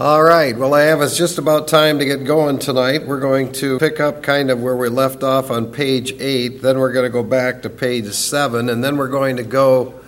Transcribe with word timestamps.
All 0.00 0.22
right, 0.22 0.56
well, 0.56 0.72
I 0.72 0.84
have 0.84 1.02
it's 1.02 1.18
just 1.18 1.36
about 1.36 1.68
time 1.68 1.98
to 1.98 2.06
get 2.06 2.24
going 2.24 2.58
tonight. 2.58 3.06
We're 3.06 3.20
going 3.20 3.52
to 3.52 3.78
pick 3.78 4.00
up 4.00 4.22
kind 4.22 4.50
of 4.50 4.62
where 4.62 4.74
we 4.74 4.88
left 4.88 5.22
off 5.22 5.50
on 5.50 5.72
page 5.72 6.14
8, 6.18 6.62
then 6.62 6.78
we're 6.78 6.94
going 6.94 7.04
to 7.04 7.12
go 7.12 7.22
back 7.22 7.60
to 7.60 7.68
page 7.68 8.10
7, 8.10 8.70
and 8.70 8.82
then 8.82 8.96
we're 8.96 9.08
going 9.08 9.36
to 9.36 9.42
go 9.42 10.00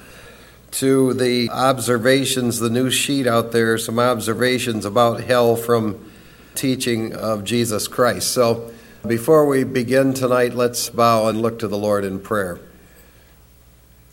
to 0.70 1.12
the 1.12 1.50
observations, 1.50 2.58
the 2.58 2.70
new 2.70 2.90
sheet 2.90 3.26
out 3.26 3.52
there, 3.52 3.76
some 3.76 3.98
observations 3.98 4.86
about 4.86 5.24
hell 5.24 5.56
from 5.56 6.10
teaching 6.54 7.14
of 7.14 7.44
Jesus 7.44 7.86
Christ. 7.86 8.32
So 8.32 8.72
before 9.06 9.44
we 9.44 9.62
begin 9.62 10.14
tonight, 10.14 10.54
let's 10.54 10.88
bow 10.88 11.28
and 11.28 11.42
look 11.42 11.58
to 11.58 11.68
the 11.68 11.76
Lord 11.76 12.06
in 12.06 12.18
prayer. 12.18 12.58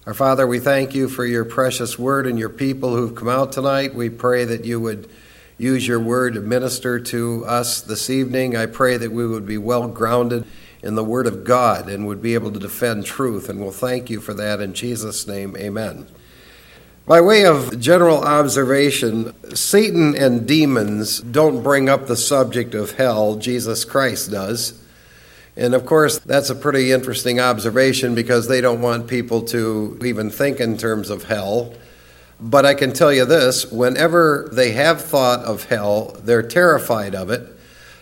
Our 0.05 0.14
Father, 0.14 0.46
we 0.46 0.59
thank 0.59 0.93
you 0.93 1.07
for 1.07 1.25
your 1.25 1.46
precious 1.46 1.98
word 1.98 2.27
and 2.27 2.38
your 2.38 2.50
people 2.50 2.98
who've 2.98 3.16
come 3.16 3.30
out 3.30 3.54
tonight. 3.54 3.96
We 3.96 4.09
pray 4.09 4.43
that 4.43 4.66
you 4.66 4.82
would 4.82 5.09
use 5.60 5.86
your 5.86 6.00
word 6.00 6.34
to 6.34 6.41
minister 6.41 7.00
to 7.00 7.46
us 7.46 7.81
this 7.81 8.09
evening. 8.09 8.55
I 8.55 8.66
pray 8.66 8.98
that 8.98 9.12
we 9.12 9.27
would 9.27 9.45
be 9.45 9.58
well 9.58 9.88
grounded 9.88 10.45
in 10.82 10.95
the 10.95 11.04
word 11.04 11.27
of 11.27 11.44
God 11.44 11.90
and 11.90 12.08
would 12.08 12.22
be 12.22 12.34
able 12.34 12.52
to 12.54 12.59
defend 12.59 13.05
truth. 13.05 13.49
And 13.49 13.59
we'll 13.59 13.72
thank 13.72 14.09
you 14.09 14.22
for 14.22 14.34
that 14.34 14.62
in 14.62 14.73
Jesus' 14.73 15.27
name. 15.27 15.55
Amen. 15.58 16.08
By 17.05 17.22
way 17.22 17.45
of 17.45 17.80
general 17.80 18.23
observation, 18.23 19.34
Satan 19.55 20.16
and 20.16 20.48
demons 20.48 21.20
don't 21.20 21.62
bring 21.62 21.90
up 21.90 22.07
the 22.07 22.16
subject 22.16 22.73
of 22.73 22.91
hell, 22.91 23.35
Jesus 23.35 23.84
Christ 23.84 24.32
does. 24.32 24.82
And 25.57 25.73
of 25.73 25.85
course, 25.85 26.20
that's 26.20 26.49
a 26.49 26.55
pretty 26.55 26.94
interesting 26.94 27.40
observation 27.40 28.16
because 28.16 28.48
they 28.48 28.62
don't 28.62 28.82
want 28.82 29.07
people 29.07 29.41
to 29.48 29.99
even 30.05 30.30
think 30.30 30.62
in 30.62 30.77
terms 30.77 31.10
of 31.10 31.23
hell. 31.23 31.73
But 32.39 32.66
I 32.66 32.73
can 32.73 32.93
tell 32.93 33.11
you 33.11 33.25
this 33.25 33.70
whenever 33.71 34.49
they 34.52 34.71
have 34.71 35.02
thought 35.02 35.39
of 35.41 35.66
hell, 35.66 36.16
they're 36.23 36.43
terrified 36.43 37.13
of 37.13 37.29
it. 37.29 37.48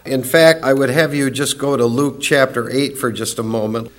In 0.05 0.23
fact, 0.23 0.63
I 0.63 0.73
would 0.73 0.89
have 0.89 1.13
you 1.13 1.29
just 1.31 1.57
go 1.57 1.75
to 1.75 1.85
Luke 1.85 2.21
chapter 2.21 2.69
8 2.69 2.97
for 2.97 3.11
just 3.11 3.39
a 3.39 3.43
moment 3.43 3.91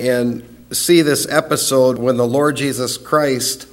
and 0.00 0.66
see 0.72 1.02
this 1.02 1.28
episode 1.30 1.98
when 1.98 2.16
the 2.16 2.26
Lord 2.26 2.56
Jesus 2.56 2.96
Christ 2.96 3.68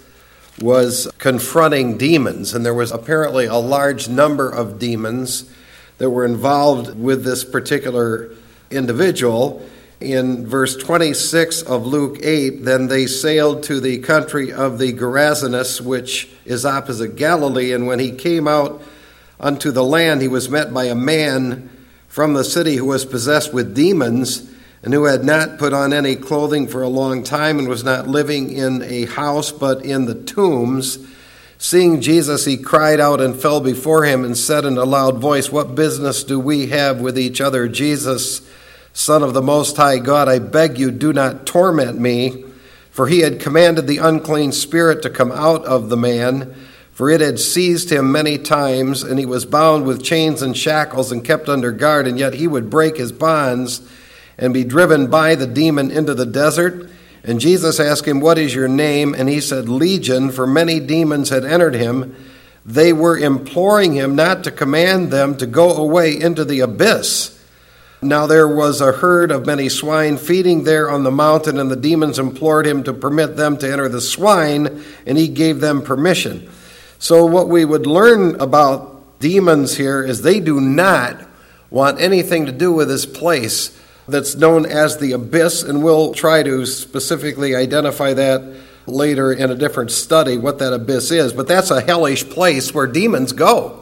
was 0.62 1.10
confronting 1.18 1.98
demons. 1.98 2.54
And 2.54 2.66
there 2.66 2.74
was 2.74 2.92
apparently 2.92 3.46
a 3.46 3.56
large 3.56 4.10
number 4.10 4.50
of 4.50 4.78
demons 4.78 5.50
that 5.98 6.10
were 6.10 6.26
involved 6.26 7.00
with 7.00 7.24
this 7.24 7.44
particular 7.44 8.30
individual 8.70 9.66
in 10.00 10.48
verse 10.48 10.78
26 10.78 11.64
of 11.64 11.86
Luke 11.86 12.20
8, 12.24 12.64
then 12.64 12.88
they 12.88 13.06
sailed 13.06 13.64
to 13.64 13.80
the 13.80 14.00
country 14.00 14.54
of 14.54 14.78
the 14.80 14.94
Gerasenes, 14.94 15.82
which 15.82 16.30
is 16.46 16.66
opposite 16.66 17.18
Galilee. 17.18 17.74
And 17.74 17.86
when 17.86 18.00
he 18.00 18.12
came 18.12 18.48
out 18.48 18.82
unto 19.40 19.72
the 19.72 19.84
land, 19.84 20.22
he 20.22 20.28
was 20.28 20.50
met 20.50 20.74
by 20.74 20.86
a 20.86 20.96
man 20.96 21.70
from 22.08 22.34
the 22.34 22.44
city 22.44 22.76
who 22.76 22.86
was 22.86 23.06
possessed 23.06 23.54
with 23.54 23.76
demons, 23.76 24.50
and 24.82 24.94
who 24.94 25.04
had 25.04 25.26
not 25.26 25.60
put 25.60 25.74
on 25.74 25.92
any 25.92 26.16
clothing 26.16 26.66
for 26.66 26.82
a 26.82 26.88
long 26.88 27.22
time, 27.22 27.60
and 27.60 27.68
was 27.68 27.84
not 27.84 28.08
living 28.08 28.52
in 28.52 28.82
a 28.84 29.06
house, 29.06 29.52
but 29.52 29.84
in 29.84 30.06
the 30.06 30.16
tombs. 30.16 30.98
Seeing 31.58 32.00
Jesus, 32.00 32.46
he 32.46 32.56
cried 32.56 33.02
out 33.02 33.20
and 33.20 33.36
fell 33.36 33.60
before 33.60 34.06
him, 34.06 34.24
and 34.24 34.38
said 34.38 34.64
in 34.64 34.78
a 34.78 34.86
loud 34.86 35.18
voice, 35.18 35.52
What 35.52 35.76
business 35.76 36.24
do 36.24 36.40
we 36.40 36.68
have 36.68 37.02
with 37.02 37.20
each 37.20 37.42
other, 37.42 37.68
Jesus? 37.68 38.42
Son 38.94 39.24
of 39.24 39.34
the 39.34 39.42
Most 39.42 39.78
High 39.78 40.00
God, 40.00 40.28
I 40.28 40.40
beg 40.40 40.78
you, 40.78 40.92
do 40.92 41.14
not 41.14 41.46
torment 41.46 42.00
me. 42.00 42.46
For 42.92 43.08
he 43.08 43.20
had 43.20 43.40
commanded 43.40 43.88
the 43.88 44.00
unclean 44.00 44.52
spirit 44.52 45.02
to 45.04 45.10
come 45.10 45.32
out 45.32 45.64
of 45.64 45.88
the 45.88 45.96
man, 45.96 46.54
for 46.92 47.10
it 47.10 47.22
had 47.22 47.40
seized 47.40 47.90
him 47.90 48.12
many 48.12 48.38
times, 48.38 49.04
and 49.04 49.18
he 49.18 49.26
was 49.26 49.46
bound 49.46 49.86
with 49.86 50.04
chains 50.04 50.42
and 50.42 50.58
shackles 50.58 51.10
and 51.10 51.24
kept 51.24 51.48
under 51.48 51.72
guard, 51.72 52.08
and 52.08 52.20
yet 52.20 52.34
he 52.34 52.46
would 52.46 52.70
break 52.70 52.98
his 52.98 53.14
bonds 53.14 53.82
and 54.38 54.54
be 54.54 54.66
driven 54.66 55.08
by 55.08 55.36
the 55.36 55.48
demon 55.48 55.92
into 55.92 56.14
the 56.14 56.26
desert. 56.26 56.90
And 57.24 57.40
Jesus 57.40 57.80
asked 57.80 58.06
him, 58.06 58.20
What 58.20 58.38
is 58.38 58.54
your 58.54 58.68
name? 58.68 59.14
And 59.14 59.30
he 59.30 59.40
said, 59.40 59.70
Legion, 59.70 60.30
for 60.30 60.46
many 60.46 60.82
demons 60.82 61.30
had 61.30 61.46
entered 61.46 61.76
him. 61.76 62.16
They 62.66 62.92
were 62.92 63.18
imploring 63.18 63.94
him 63.94 64.16
not 64.16 64.44
to 64.44 64.52
command 64.52 65.10
them 65.10 65.38
to 65.38 65.46
go 65.46 65.74
away 65.74 66.20
into 66.20 66.44
the 66.44 66.60
abyss. 66.60 67.39
Now 68.02 68.28
there 68.28 68.48
was 68.48 68.80
a 68.80 68.94
herd 68.94 69.30
of 69.30 69.46
many 69.46 69.68
swine 69.68 70.18
feeding 70.18 70.64
there 70.64 70.90
on 70.90 71.04
the 71.04 71.12
mountain, 71.12 71.60
and 71.60 71.70
the 71.70 71.76
demons 71.76 72.18
implored 72.18 72.66
him 72.66 72.84
to 72.84 72.94
permit 72.94 73.36
them 73.36 73.58
to 73.58 73.70
enter 73.70 73.90
the 73.90 74.00
swine, 74.00 74.84
and 75.06 75.18
he 75.18 75.28
gave 75.28 75.60
them 75.60 75.82
permission. 75.82 76.50
So, 76.98 77.26
what 77.26 77.50
we 77.50 77.66
would 77.66 77.86
learn 77.86 78.40
about 78.40 79.20
demons 79.20 79.76
here 79.76 80.02
is 80.02 80.22
they 80.22 80.40
do 80.40 80.62
not 80.62 81.28
want 81.70 82.00
anything 82.00 82.46
to 82.46 82.54
do 82.54 82.72
with 82.72 82.88
this 82.88 83.06
place 83.06 83.78
that's 84.08 84.36
known 84.36 84.66
as 84.66 84.98
the 84.98 85.12
abyss, 85.12 85.62
and 85.62 85.84
we'll 85.84 86.14
try 86.14 86.42
to 86.42 86.66
specifically 86.66 87.54
identify 87.54 88.14
that 88.14 88.42
later 88.88 89.32
in 89.32 89.52
a 89.52 89.56
different 89.56 89.92
study 89.92 90.38
what 90.38 90.60
that 90.60 90.74
abyss 90.74 91.12
is. 91.12 91.34
But 91.34 91.48
that's 91.48 91.70
a 91.70 91.82
hellish 91.82 92.30
place 92.30 92.74
where 92.74 92.88
demons 92.88 93.34
go. 93.34 93.79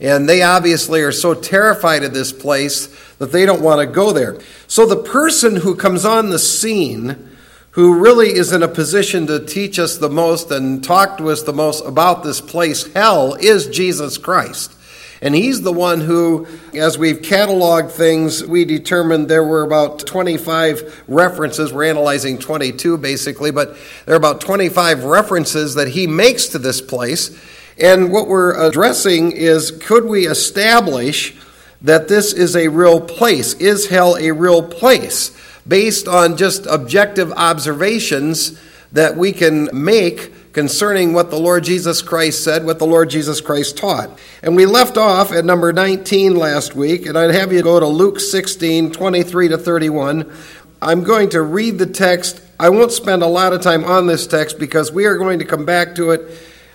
And 0.00 0.28
they 0.28 0.42
obviously 0.42 1.02
are 1.02 1.12
so 1.12 1.34
terrified 1.34 2.04
of 2.04 2.14
this 2.14 2.32
place 2.32 2.86
that 3.18 3.32
they 3.32 3.44
don't 3.44 3.62
want 3.62 3.80
to 3.80 3.86
go 3.86 4.12
there. 4.12 4.38
So 4.68 4.86
the 4.86 5.02
person 5.02 5.56
who 5.56 5.74
comes 5.74 6.04
on 6.04 6.30
the 6.30 6.38
scene, 6.38 7.28
who 7.72 7.98
really 7.98 8.28
is 8.28 8.52
in 8.52 8.62
a 8.62 8.68
position 8.68 9.26
to 9.26 9.44
teach 9.44 9.78
us 9.78 9.98
the 9.98 10.08
most 10.08 10.50
and 10.50 10.82
talk 10.82 11.18
to 11.18 11.30
us 11.30 11.42
the 11.42 11.52
most 11.52 11.84
about 11.84 12.22
this 12.22 12.40
place, 12.40 12.92
hell, 12.92 13.34
is 13.34 13.66
Jesus 13.66 14.18
Christ. 14.18 14.72
And 15.20 15.34
he's 15.34 15.62
the 15.62 15.72
one 15.72 16.00
who, 16.00 16.46
as 16.74 16.96
we've 16.96 17.18
cataloged 17.18 17.90
things, 17.90 18.44
we 18.44 18.64
determined 18.64 19.28
there 19.28 19.42
were 19.42 19.62
about 19.62 20.06
25 20.06 21.04
references. 21.08 21.72
We're 21.72 21.90
analyzing 21.90 22.38
22 22.38 22.98
basically, 22.98 23.50
but 23.50 23.76
there 24.06 24.14
are 24.14 24.18
about 24.18 24.40
25 24.40 25.02
references 25.04 25.74
that 25.74 25.88
he 25.88 26.06
makes 26.06 26.46
to 26.48 26.58
this 26.60 26.80
place. 26.80 27.36
And 27.80 28.12
what 28.12 28.28
we're 28.28 28.54
addressing 28.54 29.32
is 29.32 29.70
could 29.70 30.04
we 30.04 30.26
establish 30.26 31.36
that 31.80 32.08
this 32.08 32.32
is 32.32 32.56
a 32.56 32.68
real 32.68 33.00
place? 33.00 33.54
Is 33.54 33.88
hell 33.88 34.16
a 34.16 34.32
real 34.32 34.62
place? 34.62 35.30
Based 35.66 36.08
on 36.08 36.36
just 36.36 36.66
objective 36.66 37.30
observations 37.32 38.60
that 38.92 39.16
we 39.16 39.32
can 39.32 39.68
make 39.72 40.52
concerning 40.52 41.12
what 41.12 41.30
the 41.30 41.38
Lord 41.38 41.62
Jesus 41.62 42.02
Christ 42.02 42.42
said, 42.42 42.64
what 42.64 42.78
the 42.78 42.86
Lord 42.86 43.10
Jesus 43.10 43.40
Christ 43.40 43.76
taught. 43.76 44.18
And 44.42 44.56
we 44.56 44.66
left 44.66 44.96
off 44.96 45.30
at 45.30 45.44
number 45.44 45.72
19 45.72 46.34
last 46.34 46.74
week, 46.74 47.06
and 47.06 47.16
I'd 47.16 47.34
have 47.34 47.52
you 47.52 47.62
go 47.62 47.78
to 47.78 47.86
Luke 47.86 48.18
16, 48.18 48.90
23 48.90 49.48
to 49.48 49.58
31. 49.58 50.32
I'm 50.80 51.04
going 51.04 51.28
to 51.30 51.42
read 51.42 51.78
the 51.78 51.86
text. 51.86 52.40
I 52.58 52.70
won't 52.70 52.92
spend 52.92 53.22
a 53.22 53.26
lot 53.26 53.52
of 53.52 53.60
time 53.60 53.84
on 53.84 54.06
this 54.06 54.26
text 54.26 54.58
because 54.58 54.90
we 54.90 55.04
are 55.04 55.16
going 55.16 55.38
to 55.38 55.44
come 55.44 55.64
back 55.64 55.94
to 55.96 56.10
it 56.10 56.22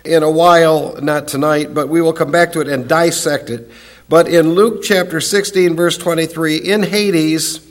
in 0.04 0.22
a 0.22 0.30
while, 0.30 0.96
not 1.00 1.26
tonight, 1.28 1.72
but 1.72 1.88
we 1.88 2.00
will 2.00 2.12
come 2.12 2.30
back 2.30 2.52
to 2.52 2.60
it 2.60 2.68
and 2.68 2.88
dissect 2.88 3.50
it. 3.50 3.70
But 4.08 4.28
in 4.28 4.50
Luke 4.50 4.82
chapter 4.82 5.20
16, 5.20 5.74
verse 5.74 5.96
23, 5.96 6.56
in 6.56 6.82
Hades, 6.82 7.66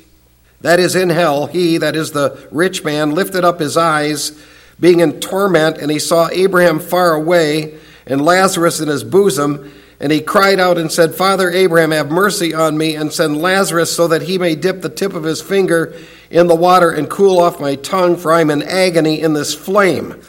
that 0.61 0.79
is 0.79 0.95
in 0.95 1.09
hell, 1.09 1.45
he, 1.45 1.77
that 1.77 1.95
is 1.95 2.11
the 2.11 2.47
rich 2.51 2.83
man, 2.83 3.11
lifted 3.11 3.43
up 3.43 3.59
his 3.59 3.77
eyes, 3.77 4.31
being 4.79 4.99
in 4.99 5.19
torment, 5.19 5.77
and 5.77 5.91
he 5.91 5.99
saw 5.99 6.29
Abraham 6.31 6.79
far 6.79 7.13
away 7.13 7.77
and 8.07 8.19
Lazarus 8.19 8.79
in 8.79 8.87
his 8.87 9.03
bosom. 9.03 9.71
And 9.99 10.11
he 10.11 10.19
cried 10.19 10.59
out 10.59 10.77
and 10.77 10.91
said, 10.91 11.15
Father 11.15 11.49
Abraham, 11.49 11.91
have 11.91 12.11
mercy 12.11 12.53
on 12.53 12.77
me, 12.77 12.95
and 12.95 13.13
send 13.13 13.37
Lazarus 13.37 13.95
so 13.95 14.07
that 14.07 14.23
he 14.23 14.37
may 14.37 14.55
dip 14.55 14.81
the 14.81 14.89
tip 14.89 15.13
of 15.13 15.23
his 15.23 15.41
finger 15.41 15.95
in 16.29 16.47
the 16.47 16.55
water 16.55 16.91
and 16.91 17.09
cool 17.09 17.39
off 17.39 17.61
my 17.61 17.75
tongue, 17.75 18.17
for 18.17 18.33
I'm 18.33 18.49
in 18.49 18.63
agony 18.63 19.21
in 19.21 19.33
this 19.33 19.53
flame. 19.53 20.19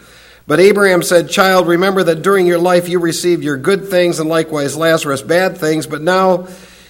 But 0.47 0.61
Abraham 0.61 1.03
said, 1.03 1.31
Child, 1.31 1.67
remember 1.67 2.03
that 2.03 2.23
during 2.23 2.47
your 2.47 2.59
life 2.59 2.89
you 2.89 2.99
received 2.99 3.43
your 3.43 3.57
good 3.57 3.89
things, 3.89 4.21
and 4.21 4.29
likewise 4.29 4.77
Lazarus 4.77 5.23
bad 5.23 5.57
things, 5.57 5.87
but 5.87 6.03
now 6.03 6.49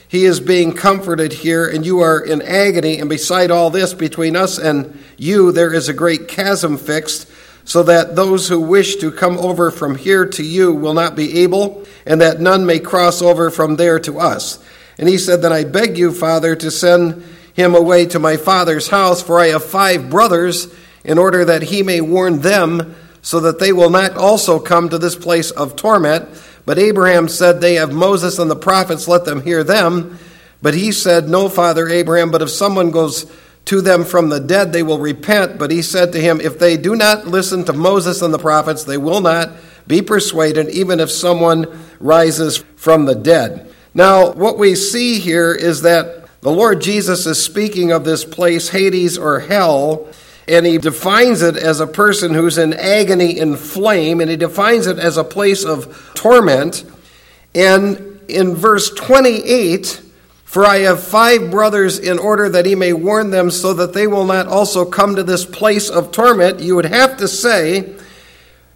he 0.08 0.24
is 0.24 0.40
being 0.40 0.72
comforted 0.72 1.32
here, 1.32 1.66
and 1.66 1.86
you 1.86 2.00
are 2.00 2.20
in 2.20 2.42
agony. 2.42 2.98
And 2.98 3.08
beside 3.08 3.50
all 3.50 3.70
this, 3.70 3.94
between 3.94 4.34
us 4.34 4.58
and 4.58 4.98
you, 5.16 5.52
there 5.52 5.72
is 5.72 5.88
a 5.88 5.94
great 5.94 6.26
chasm 6.26 6.78
fixed, 6.78 7.30
so 7.64 7.82
that 7.84 8.16
those 8.16 8.48
who 8.48 8.60
wish 8.60 8.96
to 8.96 9.10
come 9.10 9.38
over 9.38 9.70
from 9.70 9.94
here 9.94 10.26
to 10.26 10.42
you 10.42 10.72
will 10.72 10.94
not 10.94 11.14
be 11.14 11.42
able, 11.42 11.84
and 12.04 12.20
that 12.20 12.40
none 12.40 12.66
may 12.66 12.80
cross 12.80 13.22
over 13.22 13.50
from 13.50 13.76
there 13.76 14.00
to 14.00 14.18
us. 14.18 14.58
And 14.98 15.08
he 15.08 15.16
said, 15.16 15.42
Then 15.42 15.52
I 15.52 15.64
beg 15.64 15.96
you, 15.96 16.12
Father, 16.12 16.56
to 16.56 16.70
send 16.70 17.24
him 17.54 17.74
away 17.74 18.06
to 18.06 18.18
my 18.18 18.36
father's 18.36 18.88
house, 18.88 19.22
for 19.22 19.40
I 19.40 19.48
have 19.48 19.64
five 19.64 20.10
brothers, 20.10 20.72
in 21.04 21.18
order 21.18 21.44
that 21.44 21.62
he 21.62 21.82
may 21.82 22.00
warn 22.00 22.40
them 22.40 22.94
so 23.24 23.40
that 23.40 23.58
they 23.58 23.72
will 23.72 23.88
not 23.88 24.16
also 24.18 24.60
come 24.60 24.90
to 24.90 24.98
this 24.98 25.16
place 25.16 25.50
of 25.50 25.74
torment. 25.74 26.28
But 26.66 26.78
Abraham 26.78 27.26
said, 27.26 27.60
They 27.60 27.74
have 27.74 27.90
Moses 27.90 28.38
and 28.38 28.50
the 28.50 28.54
prophets, 28.54 29.08
let 29.08 29.24
them 29.24 29.40
hear 29.40 29.64
them. 29.64 30.18
But 30.60 30.74
he 30.74 30.92
said, 30.92 31.26
No, 31.26 31.48
Father 31.48 31.88
Abraham, 31.88 32.30
but 32.30 32.42
if 32.42 32.50
someone 32.50 32.90
goes 32.90 33.32
to 33.64 33.80
them 33.80 34.04
from 34.04 34.28
the 34.28 34.40
dead, 34.40 34.74
they 34.74 34.82
will 34.82 34.98
repent. 34.98 35.58
But 35.58 35.70
he 35.70 35.80
said 35.80 36.12
to 36.12 36.20
him, 36.20 36.38
If 36.38 36.58
they 36.58 36.76
do 36.76 36.94
not 36.94 37.26
listen 37.26 37.64
to 37.64 37.72
Moses 37.72 38.20
and 38.20 38.32
the 38.32 38.38
prophets, 38.38 38.84
they 38.84 38.98
will 38.98 39.22
not 39.22 39.52
be 39.86 40.02
persuaded, 40.02 40.68
even 40.68 41.00
if 41.00 41.10
someone 41.10 41.66
rises 42.00 42.58
from 42.76 43.06
the 43.06 43.14
dead. 43.14 43.72
Now, 43.94 44.32
what 44.32 44.58
we 44.58 44.74
see 44.74 45.18
here 45.18 45.52
is 45.54 45.80
that 45.82 46.28
the 46.42 46.52
Lord 46.52 46.82
Jesus 46.82 47.24
is 47.24 47.42
speaking 47.42 47.90
of 47.90 48.04
this 48.04 48.22
place, 48.22 48.68
Hades 48.68 49.16
or 49.16 49.40
hell, 49.40 50.08
and 50.46 50.66
he 50.66 50.78
defines 50.78 51.42
it 51.42 51.56
as 51.56 51.80
a 51.80 51.86
person 51.86 52.34
who's 52.34 52.58
in 52.58 52.74
agony 52.74 53.38
in 53.38 53.56
flame, 53.56 54.20
and 54.20 54.30
he 54.30 54.36
defines 54.36 54.86
it 54.86 54.98
as 54.98 55.16
a 55.16 55.24
place 55.24 55.64
of 55.64 56.12
torment. 56.14 56.84
And 57.54 58.20
in 58.28 58.54
verse 58.54 58.90
28, 58.90 60.02
for 60.44 60.64
I 60.64 60.78
have 60.80 61.02
five 61.02 61.50
brothers 61.50 61.98
in 61.98 62.18
order 62.18 62.48
that 62.48 62.66
he 62.66 62.74
may 62.74 62.92
warn 62.92 63.30
them 63.30 63.50
so 63.50 63.72
that 63.74 63.92
they 63.92 64.06
will 64.06 64.24
not 64.24 64.46
also 64.46 64.84
come 64.84 65.16
to 65.16 65.22
this 65.22 65.44
place 65.44 65.88
of 65.88 66.12
torment, 66.12 66.60
you 66.60 66.76
would 66.76 66.84
have 66.84 67.16
to 67.18 67.28
say, 67.28 67.94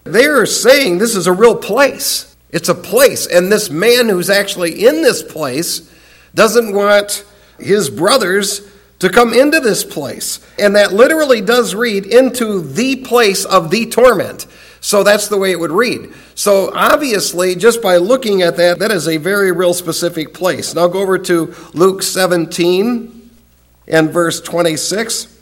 they 0.05 0.25
are 0.25 0.47
saying 0.47 0.99
this 0.99 1.15
is 1.15 1.27
a 1.27 1.33
real 1.33 1.57
place. 1.57 2.37
It's 2.51 2.69
a 2.69 2.75
place. 2.75 3.27
And 3.27 3.53
this 3.53 3.69
man 3.69 4.09
who's 4.09 4.31
actually 4.31 4.87
in 4.87 5.03
this 5.03 5.23
place 5.23 5.93
doesn't 6.35 6.75
want 6.75 7.25
his 7.59 7.91
brothers 7.91 8.67
to 8.99 9.09
come 9.09 9.33
into 9.33 9.61
this 9.61 9.85
place. 9.85 10.41
And 10.59 10.77
that 10.77 10.93
literally 10.93 11.41
does 11.41 11.75
read 11.75 12.07
into 12.07 12.61
the 12.61 12.97
place 12.97 13.45
of 13.45 13.71
the 13.71 13.87
torment. 13.87 14.47
So 14.81 15.03
that's 15.03 15.29
the 15.29 15.39
way 15.39 15.51
it 15.51 15.61
would 15.61 15.73
read. 15.73 16.13
So 16.35 16.73
obviously, 16.75 17.55
just 17.57 17.83
by 17.83 17.97
looking 17.97 18.43
at 18.43 18.57
that, 18.57 18.79
that 18.79 18.91
is 18.91 19.09
a 19.09 19.17
very 19.17 19.51
real 19.53 19.75
specific 19.75 20.33
place. 20.35 20.75
Now 20.75 20.87
go 20.87 21.01
over 21.01 21.19
to 21.19 21.55
Luke 21.75 22.03
17 22.03 23.31
and 23.89 24.11
verse 24.11 24.41
26. 24.41 25.37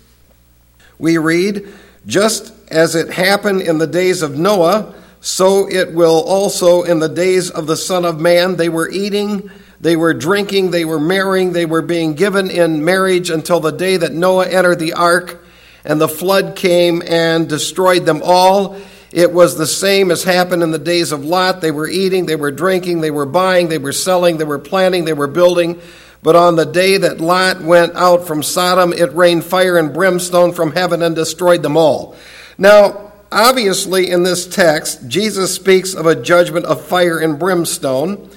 We 0.99 1.19
read, 1.19 1.69
Just 2.06 2.52
as 2.70 2.94
it 2.94 3.11
happened 3.11 3.62
in 3.62 3.79
the 3.79 3.87
days 3.87 4.23
of 4.23 4.38
Noah, 4.38 4.94
so 5.20 5.69
it 5.69 5.93
will 5.93 6.23
also 6.23 6.82
in 6.82 7.00
the 7.00 7.09
days 7.09 7.50
of 7.50 7.67
the 7.67 7.76
Son 7.76 8.05
of 8.05 8.20
Man. 8.20 8.56
They 8.56 8.69
were 8.69 8.91
eating 8.91 9.50
they 9.81 9.96
were 9.96 10.14
drinking, 10.14 10.70
they 10.70 10.84
were 10.84 11.00
marrying, 11.00 11.52
they 11.52 11.67
were 11.67 11.82
being 11.82 12.14
given 12.14 12.50
in 12.50 12.84
marriage 12.84 13.31
until 13.31 13.61
the 13.61 13.73
day 13.73 13.96
that 13.96 14.12
Noah 14.12 14.49
entered 14.49 14.78
the 14.78 14.94
ark 14.94 15.43
and 15.84 16.00
the 16.00 16.08
flood 16.08 16.56
came 16.56 17.02
and 17.06 17.49
destroyed 17.49 18.06
them 18.06 18.20
all. 18.25 18.76
It 19.12 19.32
was 19.32 19.56
the 19.56 19.67
same 19.67 20.11
as 20.11 20.25
happened 20.25 20.62
in 20.62 20.73
the 20.73 20.78
days 20.78 21.12
of 21.12 21.25
Lot. 21.25 21.61
They 21.61 21.70
were 21.70 21.88
eating, 21.88 22.26
they 22.26 22.37
were 22.37 22.50
drinking, 22.50 23.00
they 23.00 23.11
were 23.11 23.26
buying, 23.26 23.69
they 23.69 23.78
were 23.78 23.93
selling, 23.93 24.37
they 24.37 24.44
were 24.44 24.58
planting, 24.58 25.05
they 25.05 25.12
were 25.12 25.28
building. 25.28 25.81
But 26.23 26.34
on 26.34 26.56
the 26.56 26.67
day 26.67 26.96
that 26.99 27.20
Lot 27.20 27.62
went 27.62 27.94
out 27.94 28.26
from 28.26 28.43
Sodom, 28.43 28.93
it 28.93 29.12
rained 29.12 29.44
fire 29.44 29.78
and 29.78 29.94
brimstone 29.94 30.52
from 30.52 30.73
heaven 30.73 31.02
and 31.02 31.14
destroyed 31.14 31.62
them 31.62 31.76
all. 31.76 32.17
Now, 32.58 33.12
obviously, 33.31 34.11
in 34.11 34.25
this 34.25 34.46
text, 34.46 35.06
Jesus 35.06 35.55
speaks 35.55 35.94
of 35.94 36.06
a 36.06 36.20
judgment 36.20 36.67
of 36.67 36.84
fire 36.84 37.19
and 37.19 37.38
brimstone. 37.38 38.28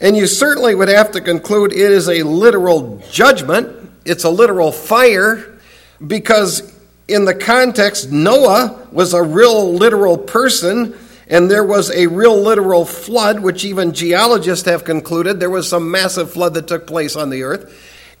And 0.00 0.16
you 0.16 0.26
certainly 0.26 0.74
would 0.74 0.88
have 0.88 1.12
to 1.12 1.20
conclude 1.20 1.72
it 1.72 1.78
is 1.78 2.08
a 2.08 2.22
literal 2.22 3.02
judgment, 3.10 3.90
it's 4.04 4.24
a 4.24 4.30
literal 4.30 4.72
fire, 4.72 5.58
because 6.06 6.72
in 7.06 7.26
the 7.26 7.34
context, 7.34 8.10
Noah 8.10 8.88
was 8.92 9.12
a 9.12 9.22
real 9.22 9.74
literal 9.74 10.16
person, 10.16 10.96
and 11.28 11.50
there 11.50 11.64
was 11.64 11.90
a 11.90 12.06
real 12.06 12.40
literal 12.40 12.84
flood, 12.84 13.40
which 13.40 13.64
even 13.64 13.92
geologists 13.92 14.64
have 14.66 14.84
concluded 14.84 15.38
there 15.38 15.50
was 15.50 15.68
some 15.68 15.90
massive 15.90 16.32
flood 16.32 16.54
that 16.54 16.66
took 16.66 16.86
place 16.86 17.14
on 17.14 17.28
the 17.28 17.42
earth. 17.42 17.72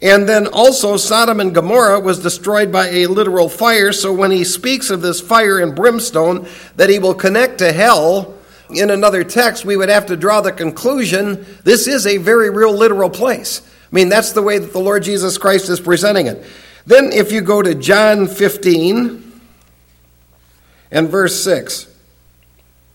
And 0.02 0.28
then 0.28 0.46
also, 0.46 0.96
Sodom 0.96 1.40
and 1.40 1.54
Gomorrah 1.54 2.00
was 2.00 2.20
destroyed 2.20 2.72
by 2.72 2.88
a 2.88 3.06
literal 3.06 3.48
fire. 3.48 3.92
So 3.92 4.12
when 4.12 4.30
he 4.30 4.44
speaks 4.44 4.90
of 4.90 5.02
this 5.02 5.20
fire 5.20 5.58
and 5.58 5.74
brimstone 5.74 6.48
that 6.76 6.88
he 6.88 6.98
will 6.98 7.14
connect 7.14 7.58
to 7.58 7.72
hell, 7.72 8.34
in 8.74 8.90
another 8.90 9.24
text, 9.24 9.64
we 9.64 9.76
would 9.76 9.88
have 9.88 10.06
to 10.06 10.16
draw 10.16 10.40
the 10.40 10.52
conclusion 10.52 11.46
this 11.64 11.86
is 11.86 12.06
a 12.06 12.16
very 12.16 12.50
real 12.50 12.72
literal 12.72 13.10
place. 13.10 13.62
I 13.90 13.94
mean, 13.94 14.08
that's 14.08 14.32
the 14.32 14.42
way 14.42 14.58
that 14.58 14.72
the 14.72 14.78
Lord 14.78 15.02
Jesus 15.02 15.38
Christ 15.38 15.68
is 15.68 15.80
presenting 15.80 16.26
it. 16.26 16.44
Then, 16.86 17.12
if 17.12 17.32
you 17.32 17.40
go 17.40 17.60
to 17.62 17.74
John 17.74 18.26
15 18.26 19.40
and 20.90 21.08
verse 21.08 21.42
6, 21.42 21.86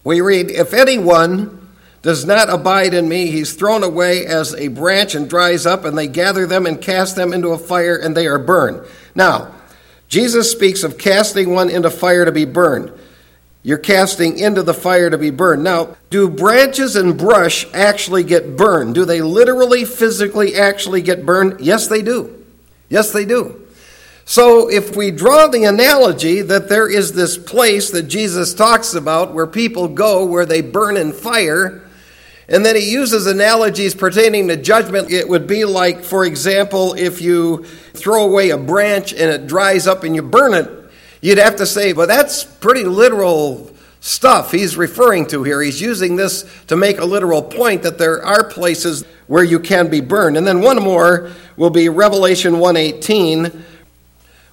we 0.04 0.22
read, 0.22 0.50
If 0.52 0.74
anyone 0.74 1.70
does 2.02 2.26
not 2.26 2.50
abide 2.50 2.94
in 2.94 3.10
me, 3.10 3.28
he's 3.28 3.54
thrown 3.54 3.84
away 3.84 4.26
as 4.26 4.54
a 4.54 4.68
branch 4.70 5.16
and 5.16 5.30
dries 5.30 5.66
up, 5.66 5.86
and 5.86 5.98
they 5.98 6.08
gather 6.08 6.46
them 6.46 6.66
and 6.66 6.82
cast 6.82 7.16
them 7.16 7.34
into 7.34 7.50
a 7.50 7.58
fire, 7.58 7.98
and 7.98 8.16
they 8.16 8.28
are 8.28 8.40
burned. 8.40 8.88
Now, 9.16 9.54
Jesus 10.08 10.52
speaks 10.52 10.84
of 10.84 10.98
casting 10.98 11.50
one 11.50 11.70
into 11.70 11.90
fire 11.90 12.24
to 12.24 12.32
be 12.32 12.46
burned. 12.46 12.92
You're 13.66 13.80
casting 13.80 14.38
into 14.38 14.62
the 14.62 14.76
fire 14.76 15.10
to 15.10 15.18
be 15.18 15.32
burned. 15.32 15.64
Now, 15.64 15.98
do 16.12 16.30
branches 16.30 16.96
and 16.96 17.18
brush 17.18 17.66
actually 17.74 18.24
get 18.24 18.56
burned? 18.56 18.94
Do 18.94 19.06
they 19.06 19.24
literally, 19.24 19.86
physically, 19.86 20.54
actually 20.54 21.02
get 21.02 21.26
burned? 21.26 21.62
Yes, 21.62 21.88
they 21.88 22.04
do. 22.04 22.46
Yes, 22.90 23.12
they 23.12 23.26
do. 23.26 23.60
So, 24.24 24.70
if 24.70 24.96
we 24.96 25.10
draw 25.10 25.48
the 25.48 25.64
analogy 25.64 26.44
that 26.44 26.70
there 26.70 26.88
is 26.88 27.14
this 27.14 27.40
place 27.40 27.90
that 27.90 28.04
Jesus 28.04 28.54
talks 28.54 28.94
about 28.94 29.34
where 29.34 29.48
people 29.48 29.88
go 29.88 30.26
where 30.26 30.46
they 30.46 30.62
burn 30.62 30.96
in 30.96 31.12
fire, 31.12 31.82
and 32.48 32.64
then 32.64 32.76
he 32.76 32.92
uses 32.92 33.26
analogies 33.26 33.96
pertaining 33.96 34.48
to 34.50 34.58
judgment, 34.58 35.10
it 35.10 35.28
would 35.28 35.48
be 35.48 35.66
like, 35.66 36.04
for 36.04 36.24
example, 36.24 36.94
if 36.94 37.20
you 37.20 37.64
throw 37.94 38.26
away 38.26 38.52
a 38.52 38.60
branch 38.60 39.12
and 39.12 39.32
it 39.32 39.48
dries 39.48 39.88
up 39.88 40.04
and 40.04 40.14
you 40.16 40.22
burn 40.22 40.54
it, 40.54 40.70
You'd 41.26 41.40
have 41.40 41.56
to 41.56 41.66
say, 41.66 41.92
well, 41.92 42.06
that's 42.06 42.44
pretty 42.44 42.84
literal 42.84 43.72
stuff 44.00 44.52
he's 44.52 44.78
referring 44.78 45.26
to 45.30 45.42
here. 45.42 45.60
He's 45.60 45.82
using 45.82 46.18
this 46.18 46.46
to 46.68 46.76
make 46.76 47.00
a 47.00 47.04
literal 47.04 47.42
point 47.42 47.82
that 47.82 47.98
there 47.98 48.24
are 48.24 48.44
places 48.44 49.04
where 49.26 49.44
you 49.44 49.60
can 49.60 49.90
be 49.90 50.02
burned. 50.02 50.38
And 50.38 50.46
then 50.46 50.62
one 50.62 50.80
more 50.80 51.32
will 51.58 51.72
be 51.72 51.90
Revelation 51.90 52.60
118, 52.60 53.66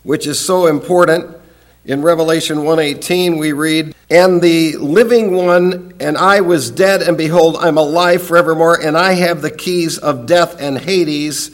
which 0.02 0.26
is 0.26 0.40
so 0.40 0.66
important. 0.66 1.36
In 1.84 2.00
Revelation 2.00 2.64
1:18 2.64 3.36
we 3.36 3.52
read, 3.52 3.94
"And 4.08 4.40
the 4.40 4.76
living 4.78 5.34
one 5.34 5.92
and 6.00 6.16
I 6.16 6.40
was 6.40 6.70
dead 6.70 7.02
and 7.02 7.18
behold 7.18 7.58
I'm 7.60 7.76
alive 7.76 8.22
forevermore 8.22 8.80
and 8.80 8.96
I 8.96 9.12
have 9.12 9.42
the 9.42 9.50
keys 9.50 9.98
of 9.98 10.24
death 10.24 10.56
and 10.58 10.78
Hades." 10.78 11.50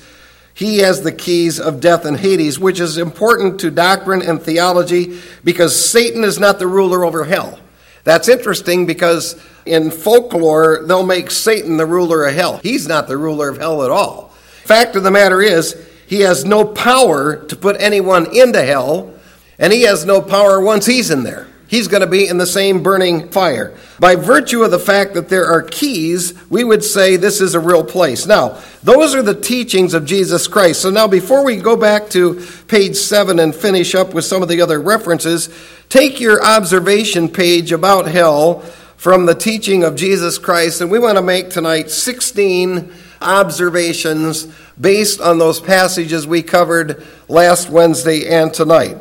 He 0.59 0.79
has 0.79 1.03
the 1.03 1.13
keys 1.13 1.61
of 1.61 1.79
death 1.79 2.05
and 2.05 2.17
Hades, 2.17 2.59
which 2.59 2.81
is 2.81 2.99
important 2.99 3.61
to 3.61 3.71
doctrine 3.71 4.23
and 4.23 4.43
theology 4.43 5.21
because 5.45 5.89
Satan 5.89 6.25
is 6.25 6.41
not 6.41 6.59
the 6.59 6.67
ruler 6.67 7.05
over 7.05 7.23
hell. 7.23 7.61
That's 8.03 8.29
interesting 8.29 8.85
because 8.85 9.41
in 9.67 9.93
folklore, 9.93 10.83
they'll 10.85 11.07
make 11.07 11.31
Satan 11.31 11.77
the 11.77 11.87
ruler 11.87 12.27
of 12.27 12.35
hell. 12.35 12.57
He's 12.57 12.89
not 12.89 13.07
the 13.07 13.17
ruler 13.17 13.49
of 13.49 13.59
hell 13.59 13.85
at 13.85 13.93
all. 13.93 14.31
Fact 14.65 14.97
of 14.97 15.05
the 15.05 15.13
matter 15.13 15.41
is, 15.41 15.77
he 16.09 16.23
has 16.23 16.45
no 16.45 16.65
power 16.65 17.37
to 17.37 17.55
put 17.55 17.81
anyone 17.81 18.35
into 18.35 18.61
hell, 18.61 19.15
and 19.61 19.73
he 19.73 19.83
has 19.83 20.05
no 20.05 20.21
power 20.21 20.61
once 20.61 20.87
he's 20.87 21.13
in 21.13 21.23
there 21.23 21.47
he's 21.69 21.87
going 21.87 22.01
to 22.01 22.09
be 22.09 22.27
in 22.27 22.39
the 22.39 22.47
same 22.47 22.83
burning 22.83 23.29
fire. 23.29 23.75
By 24.01 24.17
virtue 24.17 24.63
of 24.65 24.71
the 24.71 24.79
fact 24.79 25.15
that 25.15 25.29
there 25.29 25.47
are 25.47 25.63
keys, 25.63 26.35
we 26.51 26.65
would 26.65 26.83
say 26.83 27.17
this 27.17 27.41
is 27.41 27.55
a 27.55 27.61
real 27.61 27.85
place. 27.85 28.27
Now, 28.27 28.61
those 28.83 29.15
are 29.15 29.23
the 29.23 29.41
teachings 29.41 29.95
of 29.95 30.05
Jesus 30.05 30.49
Christ. 30.49 30.83
So 30.83 30.91
now, 30.91 31.07
before 31.07 31.45
we 31.45 31.57
go 31.57 31.77
back 31.77 32.09
to 32.11 32.45
page 32.67 32.97
7 32.97 33.39
and 33.39 33.55
finish 33.55 33.95
up 33.95 34.15
with 34.15 34.25
some 34.25 34.43
of 34.43 34.49
the 34.49 34.61
other 34.61 34.81
references, 34.81 35.49
take 35.89 36.19
your 36.19 36.45
observation 36.45 37.29
page 37.29 37.71
about 37.71 38.07
hell 38.07 38.61
from 38.97 39.27
the 39.27 39.35
teaching 39.35 39.85
of 39.85 39.95
Jesus 39.95 40.39
Christ, 40.39 40.81
and 40.81 40.91
we 40.91 40.99
want 40.99 41.17
to 41.17 41.23
make 41.23 41.51
tonight 41.51 41.89
16 41.89 42.93
observations 43.21 44.49
based 44.81 45.21
on 45.21 45.39
those 45.39 45.61
passages 45.61 46.27
we 46.27 46.43
covered 46.43 47.07
last 47.29 47.71
Wednesday 47.71 48.27
and 48.29 48.53
tonight. 48.53 48.97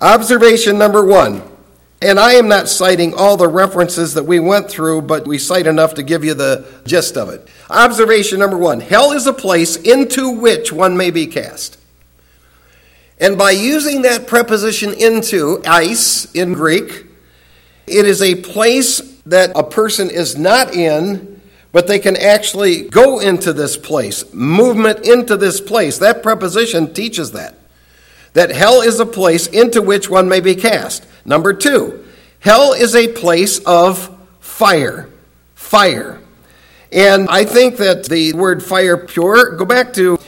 Observation 0.00 0.76
number 0.76 1.04
one 1.04 1.42
and 2.02 2.20
I 2.20 2.32
am 2.32 2.48
not 2.48 2.68
citing 2.68 3.14
all 3.14 3.36
the 3.36 3.48
references 3.48 4.14
that 4.14 4.24
we 4.24 4.38
went 4.38 4.68
through, 4.68 5.02
but 5.02 5.26
we 5.26 5.38
cite 5.38 5.66
enough 5.66 5.94
to 5.94 6.02
give 6.02 6.24
you 6.24 6.34
the 6.34 6.66
gist 6.84 7.16
of 7.16 7.30
it. 7.30 7.48
Observation 7.70 8.38
number 8.38 8.58
one 8.58 8.80
Hell 8.80 9.12
is 9.12 9.26
a 9.26 9.32
place 9.32 9.76
into 9.76 10.30
which 10.30 10.72
one 10.72 10.96
may 10.96 11.10
be 11.10 11.26
cast. 11.26 11.78
And 13.18 13.38
by 13.38 13.52
using 13.52 14.02
that 14.02 14.26
preposition 14.26 14.92
into, 14.92 15.62
eis 15.64 16.30
in 16.34 16.52
Greek, 16.52 17.06
it 17.86 18.04
is 18.04 18.20
a 18.20 18.34
place 18.34 19.00
that 19.24 19.52
a 19.54 19.64
person 19.64 20.10
is 20.10 20.36
not 20.36 20.74
in, 20.74 21.40
but 21.72 21.86
they 21.86 21.98
can 21.98 22.16
actually 22.16 22.88
go 22.88 23.20
into 23.20 23.54
this 23.54 23.76
place, 23.76 24.32
movement 24.34 25.06
into 25.06 25.36
this 25.36 25.62
place. 25.62 25.98
That 25.98 26.22
preposition 26.22 26.92
teaches 26.92 27.32
that. 27.32 27.54
That 28.34 28.50
hell 28.50 28.82
is 28.82 29.00
a 29.00 29.06
place 29.06 29.46
into 29.46 29.80
which 29.80 30.10
one 30.10 30.28
may 30.28 30.40
be 30.40 30.54
cast. 30.54 31.06
Number 31.26 31.52
two, 31.52 32.04
hell 32.40 32.72
is 32.72 32.94
a 32.94 33.08
place 33.08 33.58
of 33.66 34.16
fire. 34.40 35.10
Fire. 35.54 36.20
And 36.92 37.28
I 37.28 37.44
think 37.44 37.76
that 37.76 38.06
the 38.06 38.32
word 38.32 38.62
fire 38.62 38.96
pure, 38.96 39.56
go 39.56 39.64
back 39.64 39.92
to 39.94 40.18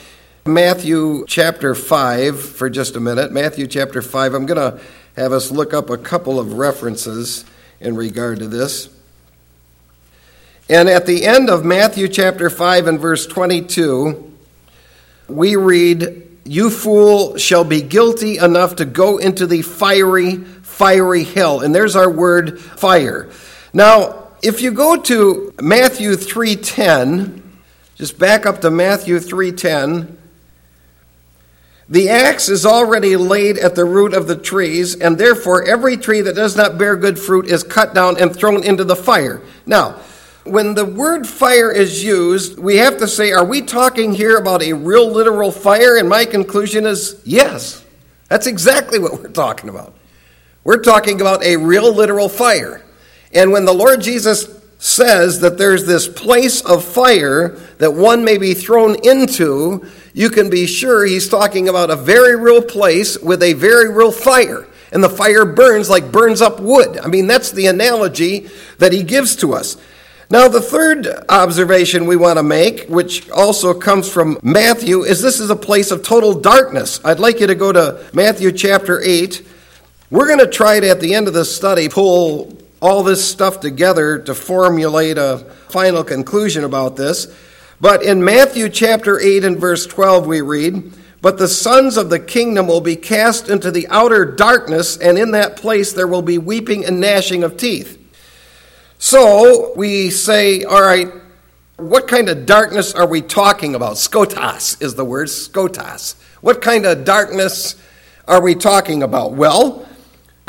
Matthew 0.45 1.25
chapter 1.26 1.75
5 1.75 2.40
for 2.40 2.69
just 2.69 2.97
a 2.97 3.00
minute. 3.00 3.33
Matthew 3.33 3.67
chapter 3.67 4.02
5. 4.02 4.35
I'm 4.35 4.45
going 4.47 4.73
to 4.73 4.83
have 5.17 5.33
us 5.33 5.50
look 5.50 5.73
up 5.73 5.88
a 5.88 5.97
couple 5.97 6.40
of 6.40 6.55
references 6.55 7.45
in 7.81 7.95
regard 7.95 8.40
to 8.40 8.49
this. 8.49 8.88
And 10.69 10.88
at 10.88 11.07
the 11.07 11.25
end 11.25 11.49
of 11.49 11.64
Matthew 11.64 12.09
chapter 12.09 12.50
5 12.50 12.87
and 12.88 13.00
verse 13.00 13.26
22, 13.26 14.33
we 15.28 15.57
read, 15.57 16.26
You 16.45 16.71
fool 16.71 17.37
shall 17.37 17.64
be 17.64 17.81
guilty 17.81 18.38
enough 18.38 18.76
to 18.76 18.85
go 18.85 19.19
into 19.19 19.47
the 19.47 19.62
fiery, 19.62 20.45
fiery 20.78 21.25
hell. 21.25 21.61
And 21.61 21.75
there's 21.75 21.97
our 21.97 22.11
word 22.11 22.58
fire. 22.61 23.28
Now, 23.73 24.28
if 24.42 24.62
you 24.62 24.70
go 24.70 24.97
to 24.97 25.52
Matthew 25.61 26.16
3:10, 26.16 27.42
just 27.97 28.18
back 28.18 28.47
up 28.47 28.61
to 28.61 28.70
Matthew 28.70 29.18
3:10, 29.18 30.16
the 31.88 32.08
axe 32.08 32.49
is 32.49 32.64
already 32.64 33.16
laid 33.16 33.58
at 33.58 33.75
the 33.75 33.85
root 33.85 34.14
of 34.14 34.28
the 34.28 34.37
trees, 34.37 34.94
and 34.94 35.18
therefore 35.18 35.64
every 35.64 35.97
tree 35.97 36.20
that 36.20 36.37
does 36.37 36.54
not 36.54 36.78
bear 36.78 36.97
good 36.97 37.18
fruit 37.18 37.47
is 37.47 37.62
cut 37.62 37.94
down 37.94 38.16
and 38.20 38.35
thrown 38.35 38.62
into 38.62 38.85
the 38.85 38.94
fire. 38.94 39.40
Now, 39.66 39.97
when 40.44 40.75
the 40.75 40.85
word 40.85 41.26
fire 41.26 41.73
is 41.73 42.04
used, 42.04 42.58
we 42.58 42.76
have 42.76 42.99
to 42.99 43.08
say, 43.08 43.32
are 43.32 43.44
we 43.44 43.62
talking 43.62 44.14
here 44.14 44.37
about 44.37 44.62
a 44.62 44.75
real 44.75 45.11
literal 45.11 45.50
fire? 45.50 45.97
And 45.97 46.08
my 46.08 46.25
conclusion 46.25 46.87
is 46.87 47.16
yes. 47.25 47.82
That's 48.28 48.47
exactly 48.47 48.99
what 48.99 49.20
we're 49.20 49.28
talking 49.28 49.68
about. 49.68 49.94
We're 50.69 50.83
talking 50.83 51.23
about 51.23 51.43
a 51.43 51.57
real 51.57 51.95
literal 51.95 52.29
fire. 52.29 52.83
And 53.33 53.53
when 53.53 53.65
the 53.65 53.73
Lord 53.73 54.03
Jesus 54.03 54.47
says 54.79 55.41
that 55.41 55.57
there's 55.57 55.87
this 55.87 56.07
place 56.07 56.61
of 56.61 56.85
fire 56.85 57.57
that 57.79 57.95
one 57.95 58.23
may 58.23 58.37
be 58.37 58.53
thrown 58.53 58.95
into, 59.03 59.89
you 60.13 60.29
can 60.29 60.51
be 60.51 60.67
sure 60.67 61.07
he's 61.07 61.27
talking 61.27 61.71
about 61.71 61.89
a 61.89 61.97
very 61.97 62.37
real 62.37 62.61
place 62.61 63.17
with 63.17 63.43
a 63.43 63.55
very 63.55 63.91
real 63.91 64.13
fire. 64.13 64.67
And 64.93 65.03
the 65.03 65.09
fire 65.09 65.47
burns 65.47 65.89
like 65.89 66.13
burns 66.13 66.43
up 66.43 66.61
wood. 66.61 66.99
I 66.99 67.07
mean, 67.09 67.27
that's 67.27 67.51
the 67.51 67.69
analogy 67.69 68.51
that 68.77 68.93
he 68.93 69.03
gives 69.05 69.37
to 69.37 69.55
us. 69.55 69.79
Now, 70.29 70.49
the 70.49 70.61
third 70.61 71.07
observation 71.31 72.05
we 72.05 72.17
want 72.17 72.39
to 72.39 72.43
make, 72.43 72.89
which 72.91 73.31
also 73.31 73.73
comes 73.73 74.13
from 74.13 74.39
Matthew, 74.43 75.05
is 75.05 75.23
this 75.23 75.41
is 75.41 75.49
a 75.49 75.57
place 75.57 75.91
of 75.91 76.03
total 76.03 76.39
darkness. 76.39 77.01
I'd 77.07 77.21
like 77.21 77.41
you 77.41 77.47
to 77.47 77.55
go 77.55 77.73
to 77.73 78.05
Matthew 78.13 78.53
chapter 78.53 79.01
8. 79.01 79.47
We're 80.11 80.27
going 80.27 80.38
to 80.38 80.47
try 80.47 80.81
to, 80.81 80.88
at 80.88 81.00
the 81.00 81.15
end 81.15 81.29
of 81.29 81.35
this 81.35 81.55
study, 81.55 81.91
pull 81.91 82.57
all 82.81 83.03
this 83.03 83.31
stuff 83.31 83.61
together 83.61 84.19
to 84.21 84.35
formulate 84.35 85.19
a 85.19 85.38
final 85.69 86.03
conclusion 86.03 86.65
about 86.65 86.97
this. 86.97 87.27
But 87.79 88.03
in 88.03 88.25
Matthew 88.25 88.71
chapter 88.71 89.21
8 89.21 89.45
and 89.45 89.59
verse 89.59 89.87
12, 89.87 90.27
we 90.27 90.41
read, 90.41 90.95
But 91.21 91.37
the 91.37 91.47
sons 91.47 91.99
of 91.99 92.09
the 92.09 92.19
kingdom 92.19 92.67
will 92.67 92.81
be 92.81 92.97
cast 92.97 93.50
into 93.50 93.71
the 93.71 93.87
outer 93.88 94.25
darkness, 94.25 94.97
and 94.97 95.19
in 95.19 95.33
that 95.33 95.57
place 95.57 95.93
there 95.93 96.09
will 96.09 96.23
be 96.23 96.38
weeping 96.38 96.87
and 96.87 97.00
gnashing 97.00 97.45
of 97.45 97.59
teeth. 97.59 97.97
So 98.99 99.75
we 99.77 100.09
say, 100.09 100.65
all 100.65 100.81
right, 100.81 101.12
what 101.77 102.09
kind 102.09 102.31
of 102.31 102.47
darkness 102.47 102.95
are 102.95 103.07
we 103.07 103.21
talking 103.21 103.75
about? 103.75 103.97
Skotos 103.97 104.83
is 104.83 104.95
the 104.95 105.05
word, 105.05 105.29
skotos. 105.29 106.15
What 106.41 106.62
kind 106.62 106.87
of 106.87 107.05
darkness 107.05 107.77
are 108.27 108.41
we 108.41 108.55
talking 108.55 109.03
about? 109.03 109.33
Well, 109.33 109.85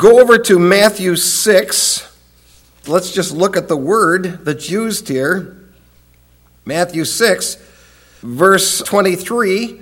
go 0.00 0.18
over 0.18 0.38
to 0.38 0.58
Matthew 0.58 1.14
6. 1.14 2.18
Let's 2.86 3.12
just 3.12 3.32
look 3.32 3.54
at 3.58 3.68
the 3.68 3.76
word 3.76 4.46
that's 4.46 4.70
used 4.70 5.08
here. 5.08 5.58
Matthew 6.64 7.04
6, 7.04 7.56
verse 8.22 8.78
23. 8.78 9.78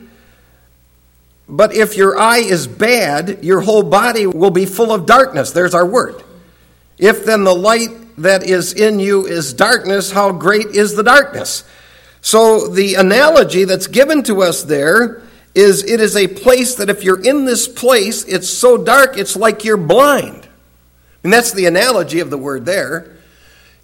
But 1.48 1.72
if 1.72 1.96
your 1.96 2.18
eye 2.18 2.40
is 2.40 2.66
bad, 2.66 3.44
your 3.44 3.60
whole 3.60 3.84
body 3.84 4.26
will 4.26 4.50
be 4.50 4.66
full 4.66 4.92
of 4.92 5.06
darkness. 5.06 5.52
There's 5.52 5.72
our 5.72 5.86
word. 5.86 6.20
If 6.98 7.24
then 7.24 7.44
the 7.44 7.54
light 7.54 7.90
that 8.18 8.42
is 8.42 8.72
in 8.72 8.98
you 8.98 9.24
is 9.24 9.54
darkness, 9.54 10.10
how 10.10 10.32
great 10.32 10.66
is 10.66 10.96
the 10.96 11.04
darkness? 11.04 11.62
So 12.22 12.66
the 12.66 12.96
analogy 12.96 13.62
that's 13.64 13.86
given 13.86 14.24
to 14.24 14.42
us 14.42 14.64
there 14.64 15.22
is 15.58 15.82
it 15.82 16.00
is 16.00 16.16
a 16.16 16.28
place 16.28 16.76
that 16.76 16.88
if 16.88 17.02
you're 17.02 17.20
in 17.20 17.44
this 17.44 17.66
place, 17.66 18.22
it's 18.24 18.48
so 18.48 18.78
dark, 18.78 19.18
it's 19.18 19.34
like 19.34 19.64
you're 19.64 19.76
blind. 19.76 20.46
And 21.24 21.32
that's 21.32 21.52
the 21.52 21.66
analogy 21.66 22.20
of 22.20 22.30
the 22.30 22.38
word 22.38 22.64
there. 22.64 23.16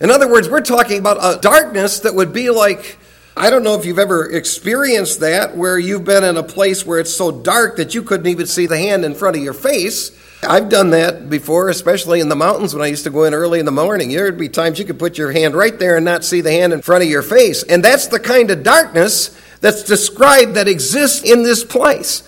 In 0.01 0.09
other 0.09 0.31
words, 0.31 0.49
we're 0.49 0.61
talking 0.61 1.01
about 1.01 1.17
a 1.21 1.41
darkness 1.41 2.01
that 2.01 2.15
would 2.15 2.33
be 2.33 2.49
like, 2.51 2.97
I 3.37 3.51
don't 3.51 3.65
know 3.65 3.75
if 3.75 3.85
you've 3.85 3.99
ever 3.99 4.31
experienced 4.31 5.19
that, 5.21 5.57
where 5.57 5.77
you've 5.77 6.05
been 6.05 6.23
in 6.23 6.37
a 6.37 6.45
place 6.45 6.87
where 6.87 7.01
it's 7.01 7.13
so 7.13 7.33
dark 7.33 7.77
that 7.79 7.93
you 7.93 8.05
couldn't 8.05 8.29
even 8.29 8.47
see 8.47 8.67
the 8.67 8.79
hand 8.79 9.05
in 9.05 9.17
front 9.17 9.37
of 9.37 9.43
your 9.43 9.53
face. 9.53 10.17
I've 10.45 10.69
done 10.69 10.91
that 10.91 11.29
before, 11.29 11.71
especially 11.71 12.21
in 12.21 12.29
the 12.29 12.37
mountains 12.37 12.73
when 12.73 12.85
I 12.85 12.87
used 12.87 13.05
to 13.05 13.11
go 13.11 13.25
in 13.25 13.35
early 13.35 13.59
in 13.59 13.67
the 13.67 13.73
morning. 13.73 14.11
There'd 14.11 14.39
be 14.39 14.49
times 14.49 14.79
you 14.79 14.85
could 14.85 15.01
put 15.01 15.19
your 15.19 15.33
hand 15.33 15.55
right 15.57 15.77
there 15.77 15.97
and 15.97 16.05
not 16.05 16.23
see 16.23 16.41
the 16.41 16.53
hand 16.53 16.73
in 16.73 16.83
front 16.83 17.03
of 17.03 17.11
your 17.11 17.23
face. 17.23 17.65
And 17.65 17.85
that's 17.85 18.07
the 18.07 18.21
kind 18.21 18.53
of 18.53 18.63
darkness 18.63 19.37
that's 19.65 19.83
described 19.83 20.57
that 20.57 20.69
exists 20.69 21.23
in 21.23 21.43
this 21.43 21.65
place. 21.65 22.23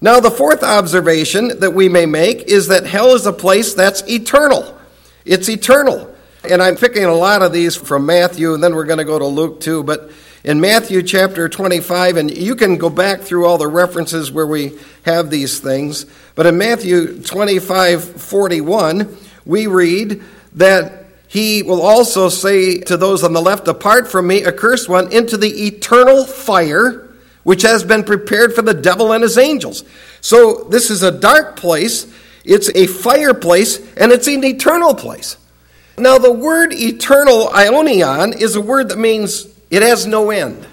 Now, 0.00 0.20
the 0.20 0.30
fourth 0.30 0.62
observation 0.62 1.58
that 1.58 1.72
we 1.74 1.88
may 1.88 2.06
make 2.06 2.42
is 2.42 2.68
that 2.68 2.86
hell 2.86 3.16
is 3.16 3.26
a 3.26 3.32
place 3.32 3.74
that's 3.74 4.08
eternal. 4.08 4.78
It's 5.24 5.48
eternal. 5.48 6.14
And 6.48 6.62
I'm 6.62 6.76
picking 6.76 7.02
a 7.02 7.12
lot 7.12 7.42
of 7.42 7.52
these 7.52 7.74
from 7.74 8.06
Matthew, 8.06 8.54
and 8.54 8.62
then 8.62 8.76
we're 8.76 8.84
going 8.84 9.00
to 9.00 9.04
go 9.04 9.18
to 9.18 9.26
Luke 9.26 9.58
too. 9.58 9.82
But 9.82 10.12
in 10.44 10.60
Matthew 10.60 11.02
chapter 11.02 11.48
25, 11.48 12.18
and 12.18 12.30
you 12.30 12.54
can 12.54 12.78
go 12.78 12.88
back 12.88 13.22
through 13.22 13.46
all 13.46 13.58
the 13.58 13.66
references 13.66 14.30
where 14.30 14.46
we 14.46 14.78
have 15.04 15.28
these 15.28 15.58
things, 15.58 16.06
but 16.36 16.46
in 16.46 16.56
Matthew 16.56 17.20
25 17.20 18.22
41, 18.22 19.16
we 19.44 19.66
read 19.66 20.22
that 20.52 21.05
he 21.28 21.62
will 21.62 21.82
also 21.82 22.28
say 22.28 22.78
to 22.80 22.96
those 22.96 23.24
on 23.24 23.32
the 23.32 23.42
left, 23.42 23.64
Depart 23.64 24.08
from 24.08 24.26
me, 24.28 24.44
accursed 24.44 24.88
one, 24.88 25.12
into 25.12 25.36
the 25.36 25.66
eternal 25.66 26.24
fire 26.24 27.06
which 27.46 27.62
has 27.62 27.84
been 27.84 28.02
prepared 28.02 28.52
for 28.52 28.62
the 28.62 28.74
devil 28.74 29.12
and 29.12 29.22
his 29.22 29.38
angels. 29.38 29.84
So 30.20 30.66
this 30.68 30.90
is 30.90 31.04
a 31.04 31.12
dark 31.12 31.54
place, 31.54 32.12
it's 32.44 32.68
a 32.74 32.88
fireplace, 32.88 33.78
and 33.96 34.10
it's 34.10 34.26
an 34.26 34.42
eternal 34.42 34.96
place. 34.96 35.36
Now, 35.96 36.18
the 36.18 36.32
word 36.32 36.72
eternal, 36.72 37.46
aionion, 37.50 38.34
is 38.40 38.56
a 38.56 38.60
word 38.60 38.88
that 38.88 38.98
means 38.98 39.46
it 39.70 39.82
has 39.82 40.06
no 40.06 40.30
end, 40.30 40.66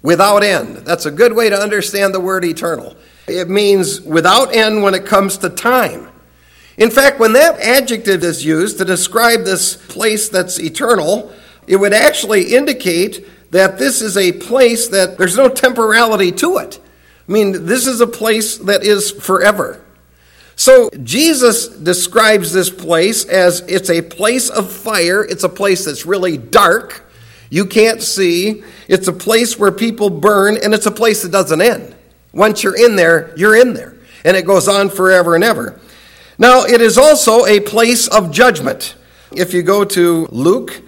without 0.00 0.44
end. 0.44 0.76
That's 0.86 1.06
a 1.06 1.10
good 1.10 1.32
way 1.32 1.50
to 1.50 1.60
understand 1.60 2.14
the 2.14 2.20
word 2.20 2.44
eternal. 2.44 2.94
It 3.26 3.50
means 3.50 4.00
without 4.00 4.54
end 4.54 4.84
when 4.84 4.94
it 4.94 5.06
comes 5.06 5.38
to 5.38 5.50
time. 5.50 6.08
In 6.80 6.90
fact, 6.90 7.20
when 7.20 7.34
that 7.34 7.60
adjective 7.60 8.24
is 8.24 8.44
used 8.44 8.78
to 8.78 8.84
describe 8.84 9.44
this 9.44 9.76
place 9.76 10.28
that's 10.28 10.58
eternal, 10.58 11.32
it 11.68 11.76
would 11.76 11.92
actually 11.92 12.54
indicate 12.54 13.24
that 13.52 13.78
this 13.78 14.02
is 14.02 14.16
a 14.16 14.32
place 14.32 14.88
that 14.88 15.18
there's 15.18 15.36
no 15.36 15.48
temporality 15.48 16.32
to 16.32 16.58
it. 16.58 16.80
I 17.28 17.32
mean, 17.32 17.66
this 17.66 17.86
is 17.86 18.00
a 18.00 18.06
place 18.08 18.56
that 18.58 18.82
is 18.82 19.12
forever. 19.12 19.84
So 20.56 20.90
Jesus 21.04 21.68
describes 21.68 22.52
this 22.52 22.70
place 22.70 23.24
as 23.24 23.60
it's 23.60 23.90
a 23.90 24.02
place 24.02 24.50
of 24.50 24.72
fire, 24.72 25.22
it's 25.22 25.44
a 25.44 25.48
place 25.48 25.84
that's 25.84 26.04
really 26.04 26.36
dark, 26.36 27.10
you 27.50 27.66
can't 27.66 28.00
see. 28.00 28.62
It's 28.88 29.08
a 29.08 29.12
place 29.12 29.58
where 29.58 29.72
people 29.72 30.08
burn, 30.08 30.56
and 30.62 30.72
it's 30.72 30.86
a 30.86 30.92
place 30.92 31.22
that 31.22 31.32
doesn't 31.32 31.60
end. 31.60 31.94
Once 32.32 32.62
you're 32.62 32.76
in 32.76 32.94
there, 32.94 33.34
you're 33.36 33.56
in 33.56 33.74
there. 33.74 33.96
And 34.24 34.36
it 34.36 34.46
goes 34.46 34.68
on 34.68 34.88
forever 34.88 35.34
and 35.34 35.42
ever. 35.42 35.80
Now, 36.40 36.62
it 36.62 36.80
is 36.80 36.96
also 36.96 37.44
a 37.44 37.60
place 37.60 38.08
of 38.08 38.32
judgment. 38.32 38.94
If 39.30 39.52
you 39.52 39.62
go 39.62 39.84
to 39.84 40.26
Luke 40.30 40.80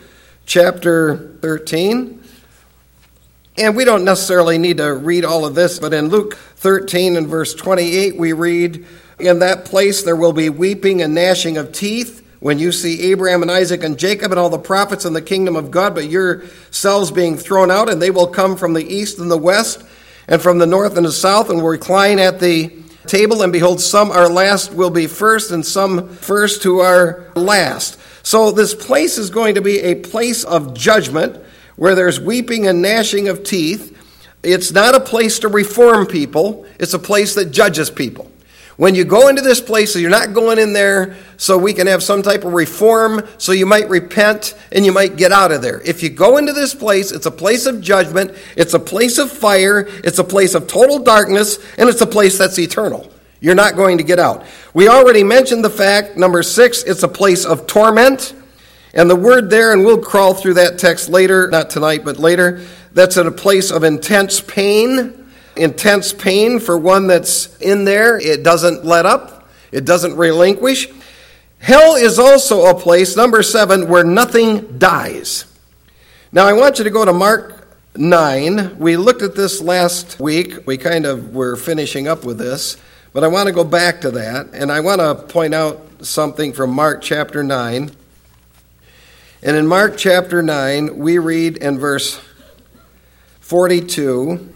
chapter 0.46 1.36
13, 1.42 2.22
and 3.58 3.76
we 3.76 3.84
don't 3.84 4.02
necessarily 4.02 4.56
need 4.56 4.78
to 4.78 4.94
read 4.94 5.26
all 5.26 5.44
of 5.44 5.54
this, 5.54 5.78
but 5.78 5.92
in 5.92 6.08
Luke 6.08 6.36
13 6.36 7.16
and 7.18 7.26
verse 7.26 7.54
28, 7.54 8.16
we 8.16 8.32
read, 8.32 8.86
In 9.18 9.40
that 9.40 9.66
place 9.66 10.02
there 10.02 10.16
will 10.16 10.32
be 10.32 10.48
weeping 10.48 11.02
and 11.02 11.14
gnashing 11.14 11.58
of 11.58 11.70
teeth 11.70 12.26
when 12.40 12.58
you 12.58 12.72
see 12.72 13.12
Abraham 13.12 13.42
and 13.42 13.50
Isaac 13.50 13.84
and 13.84 13.98
Jacob 13.98 14.32
and 14.32 14.40
all 14.40 14.48
the 14.48 14.58
prophets 14.58 15.04
in 15.04 15.12
the 15.12 15.20
kingdom 15.20 15.54
of 15.54 15.70
God, 15.70 15.94
but 15.94 16.08
yourselves 16.08 17.10
being 17.10 17.36
thrown 17.36 17.70
out, 17.70 17.90
and 17.90 18.00
they 18.00 18.10
will 18.10 18.26
come 18.26 18.56
from 18.56 18.72
the 18.72 18.86
east 18.86 19.18
and 19.18 19.30
the 19.30 19.36
west, 19.36 19.84
and 20.26 20.40
from 20.40 20.56
the 20.56 20.66
north 20.66 20.96
and 20.96 21.04
the 21.04 21.12
south, 21.12 21.50
and 21.50 21.60
will 21.60 21.68
recline 21.68 22.18
at 22.18 22.40
the 22.40 22.72
table, 23.06 23.42
and 23.42 23.52
behold, 23.52 23.80
some 23.80 24.10
are 24.10 24.28
last 24.28 24.72
will 24.72 24.90
be 24.90 25.06
first, 25.06 25.50
and 25.50 25.64
some 25.64 26.08
first 26.08 26.62
who 26.62 26.80
are 26.80 27.26
last. 27.34 27.98
So 28.22 28.52
this 28.52 28.74
place 28.74 29.18
is 29.18 29.30
going 29.30 29.56
to 29.56 29.62
be 29.62 29.80
a 29.80 29.96
place 29.96 30.44
of 30.44 30.74
judgment 30.74 31.42
where 31.76 31.94
there's 31.94 32.20
weeping 32.20 32.66
and 32.66 32.82
gnashing 32.82 33.28
of 33.28 33.42
teeth. 33.42 33.98
It's 34.42 34.72
not 34.72 34.94
a 34.94 35.00
place 35.00 35.40
to 35.40 35.48
reform 35.48 36.06
people, 36.06 36.66
it's 36.78 36.94
a 36.94 36.98
place 36.98 37.34
that 37.34 37.50
judges 37.50 37.90
people. 37.90 38.30
When 38.76 38.94
you 38.94 39.04
go 39.04 39.28
into 39.28 39.42
this 39.42 39.60
place, 39.60 39.94
you're 39.94 40.10
not 40.10 40.32
going 40.32 40.58
in 40.58 40.72
there 40.72 41.16
so 41.42 41.58
we 41.58 41.74
can 41.74 41.88
have 41.88 42.04
some 42.04 42.22
type 42.22 42.44
of 42.44 42.52
reform, 42.52 43.26
so 43.36 43.50
you 43.50 43.66
might 43.66 43.88
repent 43.88 44.54
and 44.70 44.86
you 44.86 44.92
might 44.92 45.16
get 45.16 45.32
out 45.32 45.50
of 45.50 45.60
there. 45.60 45.80
If 45.80 46.00
you 46.00 46.08
go 46.08 46.36
into 46.36 46.52
this 46.52 46.72
place, 46.72 47.10
it's 47.10 47.26
a 47.26 47.32
place 47.32 47.66
of 47.66 47.80
judgment, 47.80 48.36
it's 48.56 48.74
a 48.74 48.78
place 48.78 49.18
of 49.18 49.28
fire, 49.28 49.88
it's 50.04 50.20
a 50.20 50.24
place 50.24 50.54
of 50.54 50.68
total 50.68 51.00
darkness, 51.00 51.58
and 51.78 51.88
it's 51.88 52.00
a 52.00 52.06
place 52.06 52.38
that's 52.38 52.60
eternal. 52.60 53.12
You're 53.40 53.56
not 53.56 53.74
going 53.74 53.98
to 53.98 54.04
get 54.04 54.20
out. 54.20 54.46
We 54.72 54.88
already 54.88 55.24
mentioned 55.24 55.64
the 55.64 55.70
fact, 55.70 56.16
number 56.16 56.44
six, 56.44 56.84
it's 56.84 57.02
a 57.02 57.08
place 57.08 57.44
of 57.44 57.66
torment. 57.66 58.34
And 58.94 59.10
the 59.10 59.16
word 59.16 59.50
there, 59.50 59.72
and 59.72 59.84
we'll 59.84 60.00
crawl 60.00 60.34
through 60.34 60.54
that 60.54 60.78
text 60.78 61.08
later, 61.08 61.48
not 61.48 61.70
tonight, 61.70 62.04
but 62.04 62.18
later, 62.18 62.60
that's 62.92 63.16
a 63.16 63.28
place 63.32 63.72
of 63.72 63.82
intense 63.82 64.40
pain. 64.40 65.26
Intense 65.56 66.12
pain 66.12 66.60
for 66.60 66.78
one 66.78 67.08
that's 67.08 67.56
in 67.58 67.84
there. 67.84 68.16
It 68.16 68.44
doesn't 68.44 68.84
let 68.84 69.06
up, 69.06 69.48
it 69.72 69.84
doesn't 69.84 70.14
relinquish. 70.16 70.86
Hell 71.62 71.94
is 71.94 72.18
also 72.18 72.66
a 72.66 72.74
place, 72.74 73.16
number 73.16 73.40
seven, 73.40 73.88
where 73.88 74.02
nothing 74.02 74.78
dies. 74.80 75.44
Now, 76.32 76.44
I 76.44 76.54
want 76.54 76.78
you 76.78 76.84
to 76.84 76.90
go 76.90 77.04
to 77.04 77.12
Mark 77.12 77.68
9. 77.94 78.80
We 78.80 78.96
looked 78.96 79.22
at 79.22 79.36
this 79.36 79.60
last 79.60 80.18
week. 80.18 80.66
We 80.66 80.76
kind 80.76 81.06
of 81.06 81.32
were 81.32 81.54
finishing 81.54 82.08
up 82.08 82.24
with 82.24 82.36
this, 82.36 82.78
but 83.12 83.22
I 83.22 83.28
want 83.28 83.46
to 83.46 83.52
go 83.52 83.62
back 83.62 84.00
to 84.00 84.10
that, 84.10 84.48
and 84.52 84.72
I 84.72 84.80
want 84.80 85.02
to 85.02 85.14
point 85.14 85.54
out 85.54 86.04
something 86.04 86.52
from 86.52 86.70
Mark 86.70 87.00
chapter 87.00 87.44
9. 87.44 87.92
And 89.44 89.56
in 89.56 89.64
Mark 89.68 89.96
chapter 89.96 90.42
9, 90.42 90.98
we 90.98 91.18
read 91.18 91.58
in 91.58 91.78
verse 91.78 92.20
42 93.38 94.52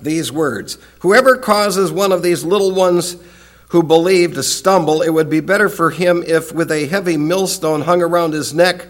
these 0.00 0.30
words 0.30 0.78
Whoever 1.00 1.36
causes 1.36 1.90
one 1.90 2.12
of 2.12 2.22
these 2.22 2.44
little 2.44 2.72
ones 2.72 3.16
who 3.74 3.82
believed 3.82 4.36
to 4.36 4.42
stumble, 4.44 5.02
it 5.02 5.10
would 5.10 5.28
be 5.28 5.40
better 5.40 5.68
for 5.68 5.90
him 5.90 6.22
if, 6.24 6.52
with 6.52 6.70
a 6.70 6.86
heavy 6.86 7.16
millstone 7.16 7.80
hung 7.80 8.00
around 8.00 8.32
his 8.32 8.54
neck, 8.54 8.86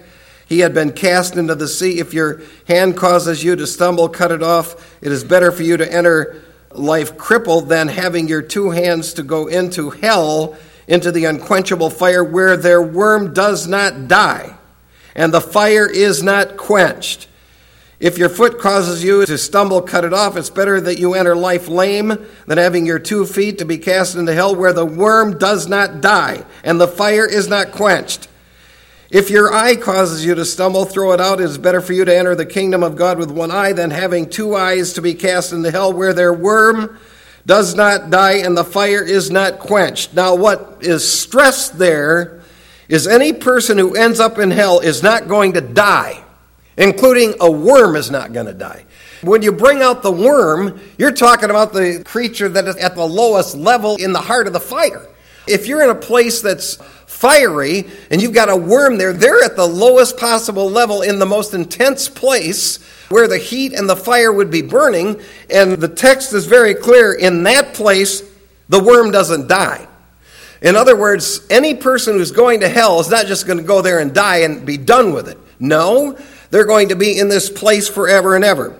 he 0.47 0.59
had 0.59 0.75
been 0.75 0.93
cast 0.93 1.37
into 1.37 1.55
the 1.55 1.67
sea. 1.67 2.00
If 2.00 2.12
your 2.12 2.43
hand 2.69 2.95
causes 2.95 3.43
you 3.43 3.57
to 3.57 3.67
stumble, 3.67 4.11
cut 4.11 4.31
it 4.31 4.43
off. 4.43 4.95
It 5.00 5.11
is 5.11 5.25
better 5.25 5.50
for 5.50 5.62
you 5.62 5.79
to 5.79 5.91
enter 5.91 6.43
life 6.71 7.17
crippled 7.17 7.71
than 7.71 7.88
having 7.88 8.29
your 8.29 8.43
two 8.43 8.73
hands 8.73 9.14
to 9.14 9.23
go 9.23 9.47
into 9.47 9.88
hell, 9.88 10.55
into 10.87 11.11
the 11.11 11.25
unquenchable 11.25 11.88
fire 11.88 12.23
where 12.23 12.55
their 12.55 12.83
worm 12.83 13.33
does 13.33 13.67
not 13.67 14.07
die 14.07 14.55
and 15.14 15.33
the 15.33 15.41
fire 15.41 15.88
is 15.91 16.23
not 16.23 16.59
quenched. 16.59 17.26
If 18.04 18.18
your 18.18 18.28
foot 18.28 18.58
causes 18.58 19.02
you 19.02 19.25
to 19.25 19.38
stumble, 19.38 19.80
cut 19.80 20.04
it 20.04 20.12
off. 20.12 20.37
It's 20.37 20.50
better 20.50 20.78
that 20.78 20.99
you 20.99 21.14
enter 21.14 21.34
life 21.34 21.68
lame 21.68 22.12
than 22.46 22.58
having 22.58 22.84
your 22.84 22.99
two 22.99 23.25
feet 23.25 23.56
to 23.56 23.64
be 23.64 23.78
cast 23.78 24.14
into 24.14 24.34
hell 24.34 24.54
where 24.54 24.75
the 24.75 24.84
worm 24.84 25.38
does 25.38 25.68
not 25.68 26.02
die 26.02 26.44
and 26.62 26.78
the 26.78 26.87
fire 26.87 27.25
is 27.26 27.49
not 27.49 27.73
quenched. 27.73 28.28
If 29.08 29.30
your 29.30 29.54
eye 29.54 29.76
causes 29.76 30.23
you 30.23 30.34
to 30.34 30.44
stumble, 30.44 30.84
throw 30.84 31.12
it 31.12 31.20
out. 31.20 31.40
It 31.40 31.44
is 31.44 31.56
better 31.56 31.80
for 31.80 31.94
you 31.94 32.04
to 32.04 32.14
enter 32.14 32.34
the 32.34 32.44
kingdom 32.44 32.82
of 32.82 32.94
God 32.94 33.18
with 33.18 33.30
one 33.30 33.50
eye 33.50 33.73
than 33.73 33.90
having 33.90 34.28
two 34.28 34.54
eyes 34.54 34.92
to 34.92 35.00
be 35.00 35.14
cast 35.14 35.54
into 35.54 35.70
hell 35.70 35.90
where 35.90 36.12
their 36.12 36.34
worm 36.34 36.99
does 37.46 37.75
not 37.75 38.11
die 38.11 38.34
and 38.34 38.54
the 38.54 38.64
fire 38.64 39.02
is 39.02 39.30
not 39.30 39.61
quenched. 39.61 40.12
Now, 40.12 40.34
what 40.34 40.76
is 40.82 41.11
stressed 41.11 41.78
there 41.78 42.42
is 42.87 43.06
any 43.06 43.32
person 43.32 43.78
who 43.78 43.94
ends 43.94 44.20
up 44.20 44.38
in 44.38 44.50
hell 44.50 44.80
is 44.80 45.02
not 45.02 45.26
going 45.26 45.54
to 45.54 45.62
die 45.62 46.24
including 46.76 47.35
a 47.40 47.50
worm 47.50 47.97
is 47.97 48.11
not 48.11 48.33
going 48.33 48.47
to 48.47 48.54
die. 48.54 48.85
When 49.23 49.43
you 49.43 49.52
bring 49.52 49.83
out 49.83 50.02
the 50.02 50.12
worm, 50.12 50.81
you're 50.99 51.12
talking 51.12 51.50
about 51.50 51.73
the 51.73 52.02
creature 52.04 52.49
that 52.50 52.66
is 52.66 52.76
at 52.76 52.95
the 52.95 53.07
lowest 53.07 53.57
level 53.57 53.97
in 53.97 54.12
the 54.12 54.21
heart 54.21 54.47
of 54.47 54.52
the 54.52 54.61
fire. 54.61 55.07
If 55.47 55.66
you're 55.66 55.83
in 55.83 55.90
a 55.90 55.95
place 55.95 56.40
that's 56.40 56.76
fiery 57.07 57.85
and 58.11 58.21
you've 58.21 58.35
got 58.35 58.49
a 58.49 58.57
worm 58.57 58.99
there, 58.99 59.12
they're 59.12 59.45
at 59.45 59.57
the 59.57 59.66
lowest 59.66 60.19
possible 60.19 60.71
level 60.71 61.02
in 61.02 61.19
the 61.19 61.26
most 61.26 61.54
intense 61.54 62.09
place 62.09 62.83
where 63.09 63.28
the 63.28 63.38
heat 63.38 63.73
and 63.73 63.88
the 63.88 63.97
fire 63.97 64.33
would 64.33 64.50
be 64.50 64.62
burning. 64.62 65.21
And 65.50 65.73
the 65.73 65.88
text 65.88 66.33
is 66.33 66.47
very 66.47 66.75
clear 66.75 67.12
in 67.12 67.43
that 67.45 67.75
place, 67.75 68.23
the 68.69 68.83
worm 68.83 69.11
doesn't 69.11 69.49
die. 69.49 69.87
In 70.62 70.76
other 70.76 70.97
words, 70.97 71.47
any 71.50 71.75
person 71.75 72.16
who's 72.16 72.31
going 72.31 72.61
to 72.61 72.69
hell 72.69 72.99
is 73.00 73.11
not 73.11 73.26
just 73.26 73.47
going 73.47 73.59
to 73.59 73.64
go 73.64 73.83
there 73.83 73.99
and 73.99 74.14
die 74.14 74.38
and 74.38 74.64
be 74.64 74.78
done 74.78 75.12
with 75.12 75.28
it. 75.28 75.38
No, 75.61 76.19
they're 76.51 76.67
going 76.67 76.89
to 76.89 76.97
be 76.97 77.19
in 77.19 77.29
this 77.29 77.51
place 77.51 77.89
forever 77.89 78.35
and 78.35 78.45
ever. 78.45 78.79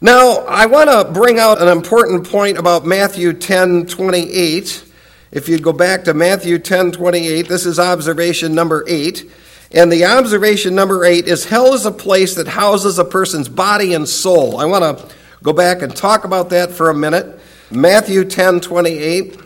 Now, 0.00 0.46
I 0.46 0.66
want 0.66 0.88
to 0.88 1.12
bring 1.12 1.38
out 1.38 1.60
an 1.60 1.68
important 1.68 2.26
point 2.26 2.56
about 2.56 2.86
Matthew 2.86 3.32
10 3.34 3.86
28. 3.86 4.84
If 5.30 5.48
you 5.48 5.58
go 5.58 5.72
back 5.72 6.04
to 6.04 6.14
Matthew 6.14 6.58
10 6.58 6.92
28, 6.92 7.48
this 7.48 7.66
is 7.66 7.78
observation 7.78 8.54
number 8.54 8.84
8. 8.88 9.30
And 9.72 9.92
the 9.92 10.06
observation 10.06 10.74
number 10.74 11.04
8 11.04 11.28
is 11.28 11.44
hell 11.44 11.74
is 11.74 11.86
a 11.86 11.92
place 11.92 12.34
that 12.34 12.48
houses 12.48 12.98
a 12.98 13.04
person's 13.04 13.48
body 13.48 13.94
and 13.94 14.08
soul. 14.08 14.58
I 14.58 14.64
want 14.64 14.98
to 14.98 15.14
go 15.42 15.52
back 15.52 15.82
and 15.82 15.94
talk 15.94 16.24
about 16.24 16.50
that 16.50 16.72
for 16.72 16.90
a 16.90 16.94
minute. 16.94 17.38
Matthew 17.70 18.24
10 18.24 18.60
28 18.60 19.38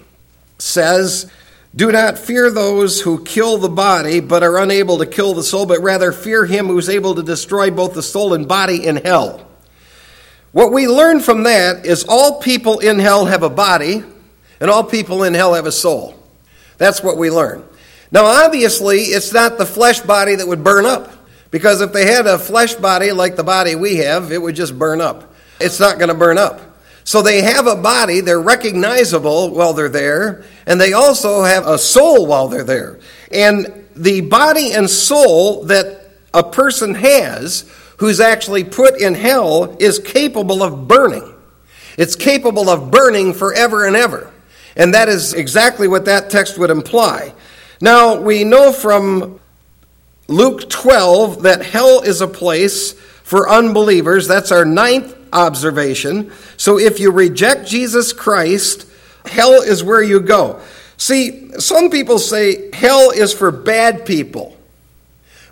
says, 0.58 1.30
do 1.74 1.90
not 1.90 2.18
fear 2.18 2.50
those 2.50 3.00
who 3.00 3.24
kill 3.24 3.58
the 3.58 3.68
body, 3.68 4.20
but 4.20 4.42
are 4.42 4.58
unable 4.58 4.98
to 4.98 5.06
kill 5.06 5.34
the 5.34 5.42
soul, 5.42 5.66
but 5.66 5.80
rather 5.80 6.12
fear 6.12 6.46
him 6.46 6.66
who 6.66 6.78
is 6.78 6.88
able 6.88 7.16
to 7.16 7.22
destroy 7.22 7.70
both 7.70 7.94
the 7.94 8.02
soul 8.02 8.34
and 8.34 8.46
body 8.46 8.86
in 8.86 8.96
hell. 8.96 9.48
What 10.52 10.72
we 10.72 10.86
learn 10.86 11.18
from 11.18 11.42
that 11.44 11.84
is 11.84 12.04
all 12.08 12.40
people 12.40 12.78
in 12.78 13.00
hell 13.00 13.26
have 13.26 13.42
a 13.42 13.50
body, 13.50 14.04
and 14.60 14.70
all 14.70 14.84
people 14.84 15.24
in 15.24 15.34
hell 15.34 15.54
have 15.54 15.66
a 15.66 15.72
soul. 15.72 16.14
That's 16.78 17.02
what 17.02 17.16
we 17.16 17.28
learn. 17.30 17.64
Now, 18.12 18.26
obviously, 18.26 18.98
it's 18.98 19.32
not 19.32 19.58
the 19.58 19.66
flesh 19.66 19.98
body 20.00 20.36
that 20.36 20.46
would 20.46 20.62
burn 20.62 20.86
up, 20.86 21.10
because 21.50 21.80
if 21.80 21.92
they 21.92 22.06
had 22.06 22.28
a 22.28 22.38
flesh 22.38 22.74
body 22.74 23.10
like 23.10 23.34
the 23.34 23.42
body 23.42 23.74
we 23.74 23.96
have, 23.96 24.30
it 24.30 24.40
would 24.40 24.54
just 24.54 24.78
burn 24.78 25.00
up. 25.00 25.34
It's 25.60 25.80
not 25.80 25.98
going 25.98 26.08
to 26.08 26.14
burn 26.14 26.38
up. 26.38 26.60
So 27.04 27.20
they 27.20 27.42
have 27.42 27.66
a 27.66 27.76
body, 27.76 28.20
they're 28.20 28.40
recognizable 28.40 29.50
while 29.50 29.74
they're 29.74 29.90
there, 29.90 30.44
and 30.66 30.80
they 30.80 30.94
also 30.94 31.42
have 31.42 31.66
a 31.66 31.78
soul 31.78 32.26
while 32.26 32.48
they're 32.48 32.64
there. 32.64 32.98
And 33.30 33.86
the 33.94 34.22
body 34.22 34.72
and 34.72 34.88
soul 34.88 35.64
that 35.64 36.10
a 36.32 36.42
person 36.42 36.94
has 36.94 37.70
who's 37.98 38.20
actually 38.20 38.64
put 38.64 39.00
in 39.00 39.14
hell 39.14 39.76
is 39.78 39.98
capable 39.98 40.62
of 40.62 40.88
burning. 40.88 41.32
It's 41.96 42.16
capable 42.16 42.68
of 42.68 42.90
burning 42.90 43.34
forever 43.34 43.86
and 43.86 43.94
ever. 43.94 44.32
And 44.74 44.94
that 44.94 45.08
is 45.08 45.34
exactly 45.34 45.86
what 45.86 46.06
that 46.06 46.30
text 46.30 46.58
would 46.58 46.70
imply. 46.70 47.34
Now, 47.80 48.20
we 48.20 48.44
know 48.44 48.72
from 48.72 49.38
Luke 50.26 50.68
12 50.70 51.42
that 51.42 51.64
hell 51.64 52.00
is 52.00 52.20
a 52.20 52.26
place 52.26 52.92
for 52.92 53.48
unbelievers. 53.48 54.26
That's 54.26 54.50
our 54.50 54.64
ninth 54.64 55.14
observation. 55.34 56.32
So 56.56 56.78
if 56.78 57.00
you 57.00 57.10
reject 57.10 57.66
Jesus 57.66 58.12
Christ, 58.12 58.86
hell 59.26 59.60
is 59.60 59.84
where 59.84 60.02
you 60.02 60.20
go. 60.20 60.60
See, 60.96 61.50
some 61.58 61.90
people 61.90 62.18
say 62.18 62.70
hell 62.72 63.10
is 63.10 63.32
for 63.32 63.50
bad 63.50 64.06
people, 64.06 64.56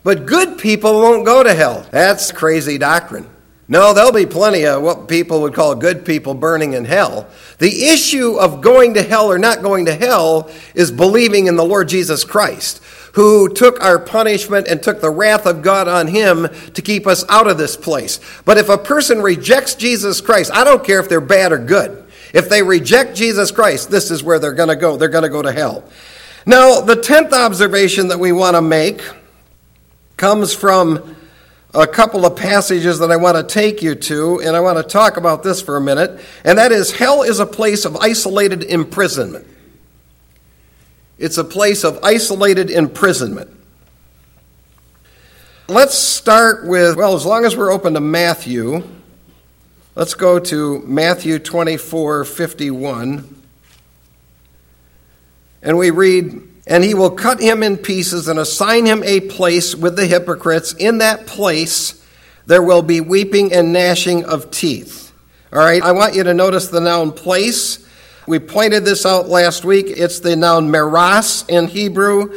but 0.04 0.24
good 0.26 0.58
people 0.58 0.94
won't 0.94 1.26
go 1.26 1.42
to 1.42 1.52
hell. 1.52 1.86
That's 1.90 2.32
crazy 2.32 2.78
doctrine. 2.78 3.28
No, 3.68 3.94
there'll 3.94 4.12
be 4.12 4.26
plenty 4.26 4.66
of 4.66 4.82
what 4.82 5.08
people 5.08 5.40
would 5.42 5.54
call 5.54 5.74
good 5.74 6.04
people 6.04 6.34
burning 6.34 6.74
in 6.74 6.84
hell. 6.84 7.28
The 7.58 7.86
issue 7.86 8.36
of 8.36 8.60
going 8.60 8.94
to 8.94 9.02
hell 9.02 9.30
or 9.30 9.38
not 9.38 9.62
going 9.62 9.86
to 9.86 9.94
hell 9.94 10.50
is 10.74 10.90
believing 10.90 11.46
in 11.46 11.56
the 11.56 11.64
Lord 11.64 11.88
Jesus 11.88 12.24
Christ 12.24 12.82
who 13.12 13.48
took 13.48 13.82
our 13.82 13.98
punishment 13.98 14.66
and 14.68 14.82
took 14.82 15.00
the 15.00 15.10
wrath 15.10 15.46
of 15.46 15.62
God 15.62 15.88
on 15.88 16.08
him 16.08 16.48
to 16.74 16.82
keep 16.82 17.06
us 17.06 17.24
out 17.28 17.50
of 17.50 17.58
this 17.58 17.76
place. 17.76 18.20
But 18.44 18.58
if 18.58 18.68
a 18.68 18.78
person 18.78 19.20
rejects 19.20 19.74
Jesus 19.74 20.20
Christ, 20.20 20.50
I 20.52 20.64
don't 20.64 20.84
care 20.84 21.00
if 21.00 21.08
they're 21.08 21.20
bad 21.20 21.52
or 21.52 21.58
good. 21.58 22.04
If 22.32 22.48
they 22.48 22.62
reject 22.62 23.14
Jesus 23.14 23.50
Christ, 23.50 23.90
this 23.90 24.10
is 24.10 24.22
where 24.22 24.38
they're 24.38 24.54
going 24.54 24.70
to 24.70 24.76
go. 24.76 24.96
They're 24.96 25.08
going 25.08 25.24
to 25.24 25.28
go 25.28 25.42
to 25.42 25.52
hell. 25.52 25.84
Now, 26.46 26.80
the 26.80 26.96
tenth 26.96 27.32
observation 27.32 28.08
that 28.08 28.18
we 28.18 28.32
want 28.32 28.56
to 28.56 28.62
make 28.62 29.02
comes 30.16 30.54
from 30.54 31.16
a 31.74 31.86
couple 31.86 32.26
of 32.26 32.36
passages 32.36 32.98
that 32.98 33.10
I 33.10 33.16
want 33.16 33.36
to 33.36 33.42
take 33.42 33.82
you 33.82 33.94
to, 33.94 34.40
and 34.40 34.56
I 34.56 34.60
want 34.60 34.78
to 34.78 34.84
talk 34.84 35.16
about 35.16 35.42
this 35.42 35.60
for 35.62 35.76
a 35.76 35.80
minute, 35.80 36.20
and 36.44 36.58
that 36.58 36.72
is 36.72 36.92
hell 36.92 37.22
is 37.22 37.40
a 37.40 37.46
place 37.46 37.84
of 37.84 37.96
isolated 37.96 38.62
imprisonment. 38.64 39.46
It's 41.22 41.38
a 41.38 41.44
place 41.44 41.84
of 41.84 42.00
isolated 42.02 42.68
imprisonment. 42.68 43.48
Let's 45.68 45.94
start 45.94 46.66
with, 46.66 46.96
well, 46.96 47.14
as 47.14 47.24
long 47.24 47.44
as 47.44 47.56
we're 47.56 47.70
open 47.70 47.94
to 47.94 48.00
Matthew, 48.00 48.82
let's 49.94 50.14
go 50.14 50.40
to 50.40 50.80
Matthew 50.80 51.38
24 51.38 52.24
51. 52.24 53.42
And 55.62 55.78
we 55.78 55.92
read, 55.92 56.42
And 56.66 56.82
he 56.82 56.92
will 56.92 57.12
cut 57.12 57.38
him 57.38 57.62
in 57.62 57.76
pieces 57.76 58.26
and 58.26 58.40
assign 58.40 58.84
him 58.86 59.04
a 59.04 59.20
place 59.20 59.76
with 59.76 59.94
the 59.94 60.08
hypocrites. 60.08 60.72
In 60.72 60.98
that 60.98 61.28
place 61.28 62.04
there 62.46 62.64
will 62.64 62.82
be 62.82 63.00
weeping 63.00 63.52
and 63.52 63.72
gnashing 63.72 64.24
of 64.24 64.50
teeth. 64.50 65.12
All 65.52 65.60
right, 65.60 65.84
I 65.84 65.92
want 65.92 66.16
you 66.16 66.24
to 66.24 66.34
notice 66.34 66.66
the 66.66 66.80
noun 66.80 67.12
place 67.12 67.88
we 68.26 68.38
pointed 68.38 68.84
this 68.84 69.04
out 69.04 69.28
last 69.28 69.64
week. 69.64 69.86
It's 69.88 70.20
the 70.20 70.36
noun 70.36 70.70
meras 70.70 71.44
in 71.48 71.66
Hebrew. 71.66 72.32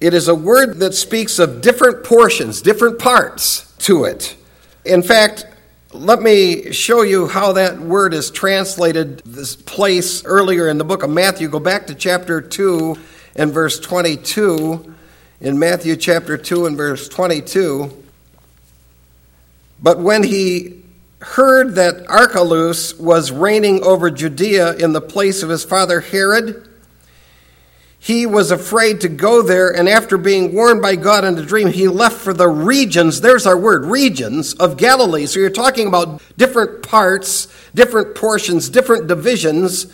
It 0.00 0.14
is 0.14 0.28
a 0.28 0.34
word 0.34 0.78
that 0.78 0.94
speaks 0.94 1.38
of 1.38 1.60
different 1.60 2.04
portions, 2.04 2.62
different 2.62 2.98
parts 2.98 3.74
to 3.78 4.04
it. 4.04 4.36
In 4.84 5.02
fact, 5.02 5.46
let 5.92 6.20
me 6.20 6.72
show 6.72 7.02
you 7.02 7.26
how 7.26 7.52
that 7.52 7.78
word 7.78 8.14
is 8.14 8.30
translated 8.30 9.22
this 9.24 9.56
place 9.56 10.24
earlier 10.24 10.68
in 10.68 10.78
the 10.78 10.84
book 10.84 11.02
of 11.02 11.10
Matthew. 11.10 11.48
Go 11.48 11.60
back 11.60 11.86
to 11.86 11.94
chapter 11.94 12.40
2 12.40 12.96
and 13.36 13.52
verse 13.52 13.80
22, 13.80 14.94
in 15.40 15.58
Matthew 15.58 15.96
chapter 15.96 16.36
2 16.36 16.66
and 16.66 16.76
verse 16.76 17.08
22. 17.08 18.04
But 19.82 19.98
when 19.98 20.22
he 20.22 20.83
heard 21.24 21.76
that 21.76 22.06
Archelaus 22.08 22.98
was 22.98 23.32
reigning 23.32 23.82
over 23.82 24.10
Judea 24.10 24.74
in 24.74 24.92
the 24.92 25.00
place 25.00 25.42
of 25.42 25.48
his 25.48 25.64
father 25.64 26.00
Herod, 26.00 26.68
he 27.98 28.26
was 28.26 28.50
afraid 28.50 29.00
to 29.00 29.08
go 29.08 29.40
there, 29.40 29.74
and 29.74 29.88
after 29.88 30.18
being 30.18 30.54
warned 30.54 30.82
by 30.82 30.96
God 30.96 31.24
in 31.24 31.38
a 31.38 31.42
dream, 31.42 31.68
he 31.68 31.88
left 31.88 32.16
for 32.16 32.34
the 32.34 32.46
regions, 32.46 33.22
there's 33.22 33.46
our 33.46 33.56
word, 33.56 33.86
regions 33.86 34.52
of 34.52 34.76
Galilee. 34.76 35.24
So 35.24 35.40
you're 35.40 35.48
talking 35.48 35.86
about 35.86 36.20
different 36.36 36.82
parts, 36.82 37.48
different 37.74 38.14
portions, 38.14 38.68
different 38.68 39.06
divisions. 39.06 39.86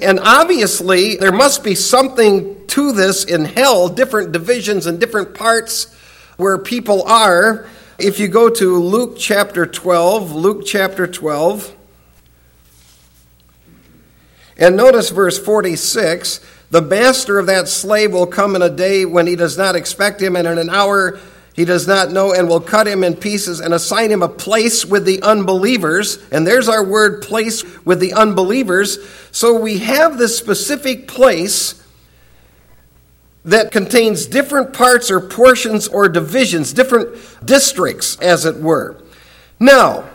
And 0.00 0.18
obviously, 0.18 1.16
there 1.16 1.30
must 1.30 1.62
be 1.62 1.74
something 1.74 2.66
to 2.68 2.92
this 2.92 3.24
in 3.24 3.44
hell, 3.44 3.90
different 3.90 4.32
divisions 4.32 4.86
and 4.86 4.98
different 4.98 5.34
parts 5.34 5.94
where 6.38 6.56
people 6.56 7.02
are. 7.02 7.66
If 7.98 8.20
you 8.20 8.28
go 8.28 8.48
to 8.48 8.76
Luke 8.76 9.16
chapter 9.18 9.66
12, 9.66 10.32
Luke 10.32 10.62
chapter 10.64 11.08
12, 11.08 11.74
and 14.56 14.76
notice 14.76 15.10
verse 15.10 15.36
46 15.36 16.38
the 16.70 16.80
master 16.80 17.40
of 17.40 17.46
that 17.46 17.66
slave 17.66 18.12
will 18.12 18.28
come 18.28 18.54
in 18.54 18.62
a 18.62 18.70
day 18.70 19.04
when 19.04 19.26
he 19.26 19.34
does 19.34 19.58
not 19.58 19.74
expect 19.74 20.22
him, 20.22 20.36
and 20.36 20.46
in 20.46 20.58
an 20.58 20.70
hour 20.70 21.18
he 21.54 21.64
does 21.64 21.88
not 21.88 22.12
know, 22.12 22.32
and 22.32 22.48
will 22.48 22.60
cut 22.60 22.86
him 22.86 23.02
in 23.02 23.16
pieces 23.16 23.58
and 23.58 23.74
assign 23.74 24.12
him 24.12 24.22
a 24.22 24.28
place 24.28 24.86
with 24.86 25.04
the 25.04 25.20
unbelievers. 25.22 26.18
And 26.30 26.46
there's 26.46 26.68
our 26.68 26.84
word, 26.84 27.22
place 27.22 27.64
with 27.84 27.98
the 27.98 28.12
unbelievers. 28.12 28.98
So 29.32 29.58
we 29.58 29.78
have 29.78 30.18
this 30.18 30.38
specific 30.38 31.08
place 31.08 31.82
that 33.44 33.72
contains 33.72 34.26
different 34.26 34.72
parts 34.72 35.10
or 35.10 35.20
portions 35.20 35.88
or 35.88 36.08
divisions, 36.08 36.72
different 36.72 37.16
districts, 37.44 38.18
as 38.20 38.44
it 38.44 38.56
were. 38.56 39.00
Now, 39.60 40.08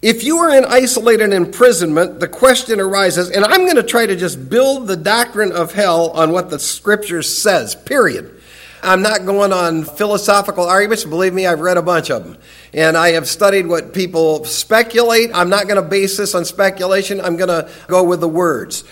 if 0.00 0.22
you 0.22 0.38
are 0.38 0.56
in 0.56 0.64
isolated 0.64 1.32
imprisonment, 1.32 2.20
the 2.20 2.28
question 2.28 2.80
arises, 2.80 3.30
and 3.30 3.44
I'm 3.44 3.64
going 3.64 3.76
to 3.76 3.82
try 3.82 4.06
to 4.06 4.14
just 4.14 4.48
build 4.48 4.86
the 4.86 4.96
doctrine 4.96 5.52
of 5.52 5.72
hell 5.72 6.10
on 6.10 6.30
what 6.30 6.50
the 6.50 6.58
scripture 6.58 7.22
says, 7.22 7.74
period. 7.74 8.34
I'm 8.82 9.02
not 9.02 9.26
going 9.26 9.52
on 9.52 9.84
philosophical 9.84 10.64
arguments. 10.64 11.04
Believe 11.04 11.34
me, 11.34 11.46
I've 11.46 11.60
read 11.60 11.78
a 11.78 11.82
bunch 11.82 12.10
of 12.10 12.24
them. 12.24 12.38
And 12.72 12.96
I 12.96 13.10
have 13.10 13.26
studied 13.26 13.66
what 13.66 13.92
people 13.92 14.44
speculate. 14.44 15.30
I'm 15.34 15.50
not 15.50 15.64
going 15.64 15.82
to 15.82 15.88
base 15.88 16.16
this 16.16 16.34
on 16.34 16.44
speculation. 16.44 17.20
I'm 17.20 17.36
going 17.36 17.48
to 17.48 17.68
go 17.88 18.04
with 18.04 18.20
the 18.20 18.28
words. 18.28 18.84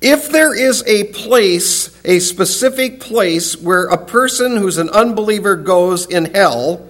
If 0.00 0.30
there 0.30 0.54
is 0.54 0.84
a 0.86 1.04
place, 1.04 2.00
a 2.04 2.20
specific 2.20 3.00
place 3.00 3.60
where 3.60 3.86
a 3.86 3.98
person 3.98 4.56
who's 4.56 4.78
an 4.78 4.90
unbeliever 4.90 5.56
goes 5.56 6.06
in 6.06 6.26
hell, 6.26 6.88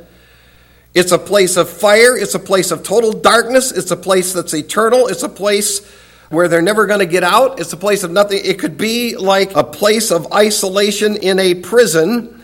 it's 0.94 1.12
a 1.12 1.18
place 1.18 1.57
of 1.57 1.71
fire. 1.71 2.16
It's 2.16 2.35
a 2.35 2.38
place 2.38 2.71
of 2.71 2.83
total 2.83 3.12
darkness. 3.12 3.73
It's 3.73 3.90
a 3.90 3.97
place 3.97 4.33
that's 4.33 4.53
eternal. 4.53 5.07
It's 5.07 5.23
a 5.23 5.29
place 5.29 5.87
where 6.29 6.49
they're 6.49 6.61
never 6.61 6.87
going 6.87 7.01
to 7.01 7.07
get 7.07 7.25
out. 7.25 7.61
It's 7.61 7.73
a 7.73 7.77
place 7.79 8.03
of 8.03 8.11
nothing. 8.11 8.40
It 8.44 8.59
could 8.59 8.77
be 8.77 9.16
like 9.16 9.55
a 9.55 9.64
place 9.64 10.11
of 10.11 10.31
isolation 10.33 11.16
in 11.16 11.38
a 11.38 11.55
prison. 11.55 12.42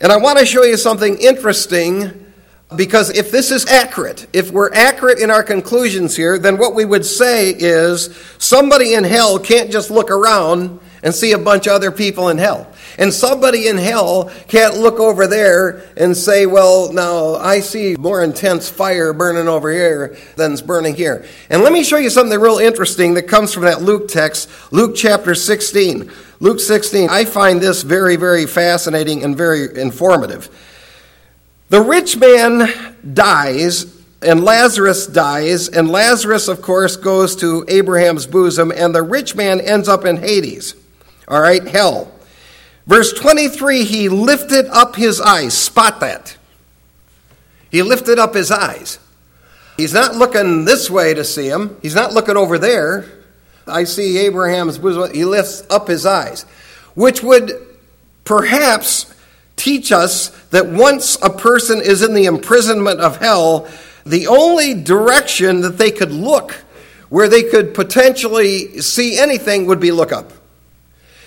And 0.00 0.12
I 0.12 0.16
want 0.16 0.38
to 0.38 0.46
show 0.46 0.62
you 0.62 0.76
something 0.76 1.18
interesting 1.18 2.25
because 2.74 3.10
if 3.10 3.30
this 3.30 3.52
is 3.52 3.64
accurate, 3.66 4.26
if 4.32 4.50
we're 4.50 4.72
accurate 4.72 5.20
in 5.20 5.30
our 5.30 5.44
conclusions 5.44 6.16
here, 6.16 6.36
then 6.36 6.58
what 6.58 6.74
we 6.74 6.84
would 6.84 7.06
say 7.06 7.50
is 7.50 8.16
somebody 8.38 8.94
in 8.94 9.04
hell 9.04 9.38
can't 9.38 9.70
just 9.70 9.88
look 9.88 10.10
around 10.10 10.80
and 11.04 11.14
see 11.14 11.30
a 11.30 11.38
bunch 11.38 11.68
of 11.68 11.74
other 11.74 11.92
people 11.92 12.28
in 12.28 12.38
hell. 12.38 12.72
And 12.98 13.12
somebody 13.12 13.68
in 13.68 13.76
hell 13.76 14.32
can't 14.48 14.76
look 14.78 14.98
over 14.98 15.28
there 15.28 15.84
and 15.96 16.16
say, 16.16 16.46
well, 16.46 16.92
now 16.92 17.36
I 17.36 17.60
see 17.60 17.94
more 17.94 18.24
intense 18.24 18.68
fire 18.68 19.12
burning 19.12 19.46
over 19.46 19.70
here 19.70 20.16
than's 20.34 20.60
burning 20.60 20.96
here. 20.96 21.24
And 21.50 21.62
let 21.62 21.72
me 21.72 21.84
show 21.84 21.98
you 21.98 22.10
something 22.10 22.40
real 22.40 22.58
interesting 22.58 23.14
that 23.14 23.28
comes 23.28 23.54
from 23.54 23.62
that 23.64 23.82
Luke 23.82 24.08
text, 24.08 24.50
Luke 24.72 24.96
chapter 24.96 25.36
16. 25.36 26.10
Luke 26.40 26.58
16, 26.58 27.08
I 27.10 27.24
find 27.24 27.60
this 27.60 27.82
very, 27.82 28.16
very 28.16 28.46
fascinating 28.46 29.22
and 29.22 29.36
very 29.36 29.78
informative. 29.80 30.50
The 31.68 31.80
rich 31.80 32.16
man 32.16 32.94
dies, 33.12 33.86
and 34.22 34.44
Lazarus 34.44 35.06
dies, 35.06 35.68
and 35.68 35.90
Lazarus, 35.90 36.48
of 36.48 36.62
course, 36.62 36.96
goes 36.96 37.34
to 37.36 37.64
Abraham's 37.66 38.26
bosom, 38.26 38.70
and 38.70 38.94
the 38.94 39.02
rich 39.02 39.34
man 39.34 39.60
ends 39.60 39.88
up 39.88 40.04
in 40.04 40.18
Hades. 40.18 40.74
All 41.26 41.40
right, 41.40 41.66
hell. 41.66 42.12
Verse 42.86 43.12
23 43.12 43.84
he 43.84 44.08
lifted 44.08 44.66
up 44.66 44.94
his 44.94 45.20
eyes. 45.20 45.58
Spot 45.58 45.98
that. 46.00 46.36
He 47.70 47.82
lifted 47.82 48.18
up 48.18 48.34
his 48.34 48.52
eyes. 48.52 49.00
He's 49.76 49.92
not 49.92 50.14
looking 50.14 50.64
this 50.64 50.88
way 50.88 51.12
to 51.14 51.24
see 51.24 51.48
him, 51.48 51.76
he's 51.82 51.94
not 51.94 52.12
looking 52.12 52.36
over 52.36 52.58
there. 52.58 53.06
I 53.68 53.82
see 53.82 54.18
Abraham's 54.18 54.78
bosom. 54.78 55.12
He 55.12 55.24
lifts 55.24 55.64
up 55.68 55.88
his 55.88 56.06
eyes, 56.06 56.44
which 56.94 57.24
would 57.24 57.50
perhaps 58.22 59.12
teach 59.56 59.90
us 59.90 60.28
that 60.50 60.66
once 60.66 61.16
a 61.22 61.30
person 61.30 61.80
is 61.80 62.02
in 62.02 62.14
the 62.14 62.26
imprisonment 62.26 63.00
of 63.00 63.16
hell, 63.16 63.68
the 64.04 64.28
only 64.28 64.74
direction 64.74 65.62
that 65.62 65.78
they 65.78 65.90
could 65.90 66.12
look 66.12 66.52
where 67.08 67.28
they 67.28 67.42
could 67.42 67.74
potentially 67.74 68.80
see 68.80 69.18
anything 69.18 69.66
would 69.66 69.80
be 69.80 69.90
look 69.90 70.12
up. 70.12 70.32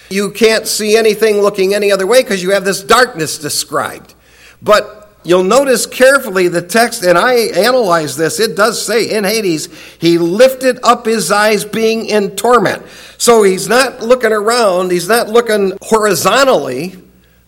You 0.09 0.31
can't 0.31 0.67
see 0.67 0.97
anything 0.97 1.41
looking 1.41 1.73
any 1.73 1.91
other 1.91 2.07
way 2.07 2.21
because 2.23 2.41
you 2.41 2.51
have 2.51 2.65
this 2.65 2.81
darkness 2.81 3.37
described. 3.37 4.15
But 4.61 5.11
you'll 5.23 5.43
notice 5.43 5.85
carefully 5.85 6.47
the 6.47 6.61
text, 6.61 7.03
and 7.03 7.17
I 7.17 7.35
analyze 7.35 8.17
this, 8.17 8.39
it 8.39 8.55
does 8.55 8.83
say 8.83 9.09
in 9.11 9.23
Hades, 9.23 9.69
he 9.99 10.17
lifted 10.17 10.79
up 10.83 11.05
his 11.05 11.31
eyes 11.31 11.63
being 11.63 12.07
in 12.07 12.35
torment. 12.35 12.83
So 13.17 13.43
he's 13.43 13.69
not 13.69 14.01
looking 14.01 14.31
around, 14.31 14.91
he's 14.91 15.07
not 15.07 15.29
looking 15.29 15.77
horizontally 15.81 16.95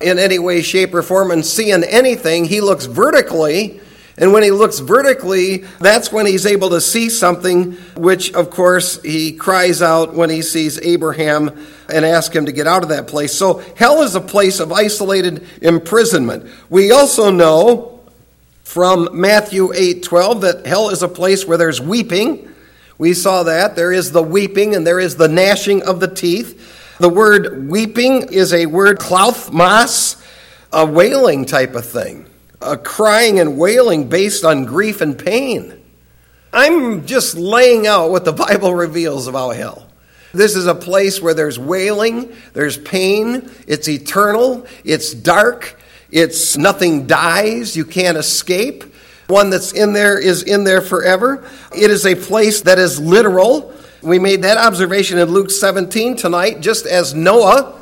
in 0.03 0.19
any 0.19 0.39
way, 0.39 0.61
shape, 0.61 0.93
or 0.93 1.01
form 1.01 1.31
and 1.31 1.45
seeing 1.45 1.83
anything. 1.83 2.45
He 2.45 2.61
looks 2.61 2.85
vertically 2.85 3.81
and 4.17 4.33
when 4.33 4.43
he 4.43 4.51
looks 4.51 4.79
vertically, 4.79 5.59
that's 5.79 6.11
when 6.11 6.25
he's 6.25 6.45
able 6.45 6.69
to 6.71 6.81
see 6.81 7.09
something, 7.09 7.73
which, 7.95 8.33
of 8.33 8.49
course, 8.49 9.01
he 9.01 9.31
cries 9.31 9.81
out 9.81 10.13
when 10.13 10.29
he 10.29 10.41
sees 10.41 10.79
Abraham 10.79 11.49
and 11.91 12.05
asks 12.05 12.35
him 12.35 12.45
to 12.45 12.51
get 12.51 12.67
out 12.67 12.83
of 12.83 12.89
that 12.89 13.07
place. 13.07 13.33
So, 13.33 13.63
hell 13.75 14.03
is 14.03 14.13
a 14.15 14.21
place 14.21 14.59
of 14.59 14.71
isolated 14.71 15.47
imprisonment. 15.61 16.47
We 16.69 16.91
also 16.91 17.31
know 17.31 18.01
from 18.63 19.09
Matthew 19.19 19.73
8 19.73 20.03
12 20.03 20.41
that 20.41 20.65
hell 20.65 20.89
is 20.89 21.01
a 21.01 21.07
place 21.07 21.45
where 21.45 21.57
there's 21.57 21.81
weeping. 21.81 22.47
We 22.97 23.13
saw 23.13 23.43
that. 23.43 23.75
There 23.75 23.91
is 23.91 24.11
the 24.11 24.21
weeping 24.21 24.75
and 24.75 24.85
there 24.85 24.99
is 24.99 25.15
the 25.15 25.29
gnashing 25.29 25.83
of 25.83 25.99
the 25.99 26.07
teeth. 26.07 26.80
The 27.01 27.09
word 27.09 27.67
weeping 27.67 28.31
is 28.31 28.53
a 28.53 28.67
word, 28.67 28.99
klauthmas, 28.99 30.23
a 30.71 30.85
wailing 30.85 31.45
type 31.45 31.73
of 31.73 31.83
thing 31.83 32.27
a 32.61 32.77
crying 32.77 33.39
and 33.39 33.57
wailing 33.57 34.07
based 34.07 34.45
on 34.45 34.65
grief 34.65 35.01
and 35.01 35.17
pain. 35.17 35.81
I'm 36.53 37.07
just 37.07 37.35
laying 37.35 37.87
out 37.87 38.11
what 38.11 38.23
the 38.23 38.33
Bible 38.47 38.75
reveals 38.75 39.25
about 39.25 39.55
hell. 39.55 39.87
This 40.31 40.55
is 40.55 40.67
a 40.67 40.75
place 40.75 41.19
where 41.19 41.33
there's 41.33 41.57
wailing, 41.57 42.35
there's 42.53 42.77
pain, 42.77 43.49
it's 43.65 43.89
eternal, 43.89 44.67
it's 44.83 45.11
dark, 45.11 45.79
it's 46.11 46.55
nothing 46.55 47.07
dies, 47.07 47.75
you 47.75 47.83
can't 47.83 48.15
escape. 48.15 48.83
One 49.25 49.49
that's 49.49 49.71
in 49.71 49.93
there 49.93 50.19
is 50.19 50.43
in 50.43 50.65
there 50.65 50.81
forever. 50.81 51.49
It 51.75 51.89
is 51.89 52.05
a 52.05 52.13
place 52.13 52.61
that 52.61 52.77
is 52.77 52.99
literal. 52.99 53.73
We 54.01 54.17
made 54.17 54.41
that 54.41 54.57
observation 54.57 55.19
in 55.19 55.29
Luke 55.29 55.51
17 55.51 56.15
tonight, 56.15 56.59
just 56.59 56.87
as 56.87 57.13
Noah 57.13 57.79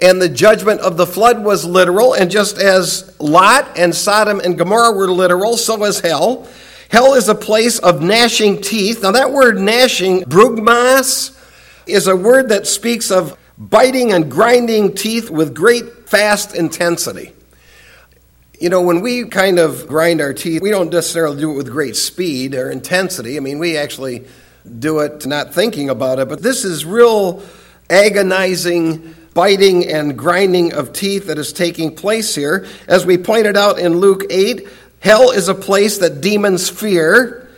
and 0.00 0.20
the 0.20 0.28
judgment 0.28 0.80
of 0.80 0.96
the 0.96 1.06
flood 1.06 1.44
was 1.44 1.64
literal, 1.64 2.14
and 2.14 2.28
just 2.28 2.58
as 2.58 3.14
Lot 3.20 3.78
and 3.78 3.94
Sodom 3.94 4.40
and 4.40 4.58
Gomorrah 4.58 4.96
were 4.96 5.08
literal, 5.08 5.56
so 5.56 5.84
is 5.84 6.00
hell. 6.00 6.48
Hell 6.90 7.14
is 7.14 7.28
a 7.28 7.34
place 7.36 7.78
of 7.78 8.02
gnashing 8.02 8.60
teeth. 8.60 9.02
Now, 9.02 9.12
that 9.12 9.30
word 9.30 9.60
gnashing, 9.60 10.22
brugmas, 10.22 11.38
is 11.86 12.08
a 12.08 12.16
word 12.16 12.48
that 12.48 12.66
speaks 12.66 13.12
of 13.12 13.38
biting 13.56 14.12
and 14.12 14.28
grinding 14.28 14.94
teeth 14.94 15.30
with 15.30 15.54
great 15.54 16.08
fast 16.08 16.56
intensity. 16.56 17.32
You 18.60 18.70
know, 18.70 18.82
when 18.82 19.00
we 19.00 19.26
kind 19.26 19.60
of 19.60 19.86
grind 19.86 20.20
our 20.20 20.32
teeth, 20.32 20.62
we 20.62 20.70
don't 20.70 20.92
necessarily 20.92 21.40
do 21.40 21.52
it 21.52 21.56
with 21.56 21.70
great 21.70 21.94
speed 21.94 22.54
or 22.56 22.70
intensity. 22.70 23.36
I 23.36 23.40
mean, 23.40 23.60
we 23.60 23.76
actually 23.76 24.24
do 24.78 25.00
it 25.00 25.26
not 25.26 25.54
thinking 25.54 25.90
about 25.90 26.18
it, 26.18 26.28
but 26.28 26.42
this 26.42 26.64
is 26.64 26.84
real 26.84 27.42
agonizing 27.90 29.14
biting 29.34 29.86
and 29.88 30.16
grinding 30.16 30.72
of 30.72 30.92
teeth 30.92 31.26
that 31.26 31.38
is 31.38 31.52
taking 31.52 31.94
place 31.94 32.34
here. 32.34 32.66
As 32.86 33.04
we 33.04 33.18
pointed 33.18 33.56
out 33.56 33.78
in 33.78 33.98
Luke 33.98 34.24
8, 34.30 34.66
hell 35.00 35.32
is 35.32 35.48
a 35.48 35.54
place 35.54 35.98
that 35.98 36.20
demons 36.20 36.70
fear. 36.70 37.48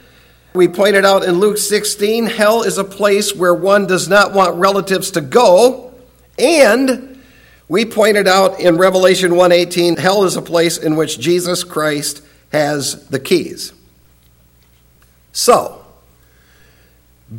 We 0.55 0.69
pointed 0.69 1.05
out 1.05 1.23
in 1.23 1.39
Luke 1.39 1.59
16, 1.59 2.27
hell 2.27 2.63
is 2.63 2.79
a 2.79 2.85
place 2.85 3.35
where 3.35 3.55
one 3.55 3.87
does 3.87 4.09
not 4.09 4.33
want 4.33 4.57
relatives 4.57 5.11
to 5.13 5.21
go. 5.21 5.93
And 6.39 7.17
We 7.69 7.85
pointed 7.85 8.29
out 8.29 8.61
in 8.61 8.77
Revelation 8.77 9.35
1:18, 9.35 9.97
hell 9.97 10.25
is 10.25 10.37
a 10.37 10.43
place 10.43 10.79
in 10.79 10.95
which 10.97 11.19
Jesus 11.19 11.65
Christ 11.65 12.21
has 12.53 13.07
the 13.09 13.19
keys. 13.19 13.73
So, 15.33 15.81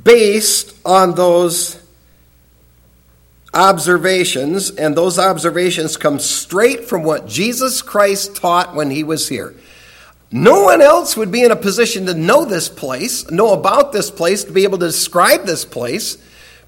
based 0.04 0.76
on 0.86 1.16
those 1.16 1.82
observations, 3.54 4.70
and 4.72 4.96
those 4.96 5.18
observations 5.18 5.98
come 5.98 6.20
straight 6.20 6.86
from 6.86 7.04
what 7.04 7.28
Jesus 7.28 7.82
Christ 7.82 8.36
taught 8.36 8.76
when 8.76 8.92
he 8.92 9.04
was 9.04 9.30
here. 9.30 9.56
No 10.32 10.64
one 10.64 10.82
else 10.82 11.16
would 11.16 11.32
be 11.32 11.44
in 11.44 11.52
a 11.52 11.56
position 11.56 12.06
to 12.08 12.14
know 12.14 12.44
this 12.44 12.68
place, 12.68 13.32
know 13.32 13.54
about 13.54 13.94
this 13.94 14.12
place, 14.12 14.44
to 14.44 14.52
be 14.52 14.64
able 14.64 14.78
to 14.80 14.88
describe 14.88 15.46
this 15.46 15.64
place, 15.64 16.18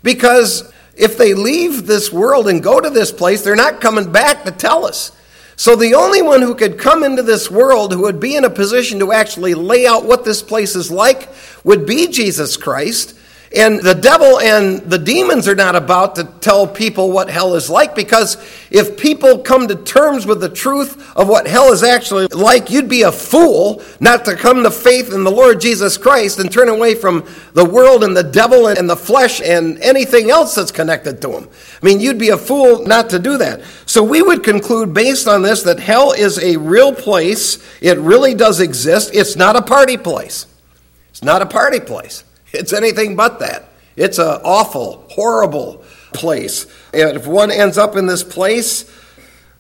because 0.02 0.72
if 0.96 1.18
they 1.18 1.34
leave 1.34 1.86
this 1.86 2.12
world 2.12 2.48
and 2.48 2.64
go 2.64 2.80
to 2.80 2.90
this 2.90 3.12
place, 3.12 3.42
they're 3.42 3.56
not 3.56 3.82
coming 3.82 4.12
back 4.12 4.46
to 4.46 4.52
tell 4.52 4.86
us. 4.86 5.12
So 5.60 5.76
the 5.76 5.96
only 5.96 6.22
one 6.22 6.42
who 6.42 6.56
could 6.56 6.78
come 6.78 7.04
into 7.04 7.22
this 7.22 7.52
world 7.52 7.92
who 7.92 8.04
would 8.04 8.22
be 8.22 8.34
in 8.34 8.46
a 8.46 8.50
position 8.50 9.00
to 9.00 9.12
actually 9.12 9.56
lay 9.56 9.86
out 9.86 10.06
what 10.06 10.24
this 10.24 10.42
place 10.42 10.74
is 10.74 10.90
like 10.90 11.28
would 11.66 11.86
be 11.86 12.08
Jesus 12.08 12.56
Christ. 12.56 13.14
And 13.56 13.82
the 13.82 13.96
devil 13.96 14.40
and 14.40 14.80
the 14.82 15.00
demons 15.00 15.48
are 15.48 15.56
not 15.56 15.76
about 15.76 16.16
to 16.16 16.24
tell 16.40 16.68
people 16.68 17.12
what 17.12 17.32
hell 17.32 17.56
is 17.56 17.68
like 17.68 17.96
because 17.96 18.38
if 18.70 18.96
people 18.96 19.40
come 19.40 19.68
to 19.68 19.76
terms 19.76 20.28
with 20.28 20.40
the 20.40 20.50
truth 20.50 21.18
of 21.18 21.28
what 21.28 21.48
hell 21.48 21.72
is 21.72 21.82
actually 21.82 22.28
like, 22.28 22.70
you'd 22.70 22.88
be 22.88 23.02
a 23.02 23.12
fool 23.12 23.82
not 24.00 24.24
to 24.26 24.36
come 24.36 24.62
to 24.62 24.70
faith 24.70 25.12
in 25.12 25.24
the 25.24 25.32
Lord 25.32 25.60
Jesus 25.60 25.98
Christ 25.98 26.38
and 26.38 26.52
turn 26.52 26.70
away 26.70 26.94
from 26.94 27.28
the 27.54 27.66
world 27.66 28.04
and 28.04 28.16
the 28.16 28.22
devil 28.22 28.68
and 28.68 28.88
the 28.88 28.96
flesh 28.96 29.42
and 29.42 29.80
anything 29.80 30.30
else 30.30 30.54
that's 30.54 30.72
connected 30.72 31.20
to 31.24 31.32
him. 31.32 31.50
I 31.82 31.86
mean, 31.86 32.00
you'd 32.00 32.20
be 32.20 32.30
a 32.30 32.38
fool 32.38 32.86
not 32.86 33.10
to 33.10 33.18
do 33.18 33.40
that. 33.40 33.64
So 33.88 34.04
we 34.04 34.22
would 34.22 34.44
conclude 34.44 34.94
based 34.94 35.28
on 35.28 35.42
this 35.42 35.64
that 35.64 35.80
hell 35.80 36.12
is 36.12 36.38
a 36.38 36.58
real 36.58 36.94
place. 36.94 37.58
It 37.82 37.98
really 37.98 38.36
does 38.36 38.60
exist. 38.60 39.10
It's 39.16 39.36
not 39.36 39.56
a 39.56 39.64
party 39.64 39.98
place. 39.98 40.46
It's 41.10 41.24
not 41.24 41.42
a 41.42 41.48
party 41.48 41.80
place. 41.80 42.24
It's 42.54 42.74
anything 42.74 43.16
but 43.16 43.40
that. 43.40 43.70
It's 43.96 44.18
an 44.18 44.40
awful, 44.44 45.06
horrible 45.10 45.84
place. 46.14 46.66
And 46.94 47.18
if 47.18 47.28
one 47.28 47.52
ends 47.52 47.78
up 47.78 47.96
in 47.96 48.06
this 48.06 48.24
place, 48.24 48.90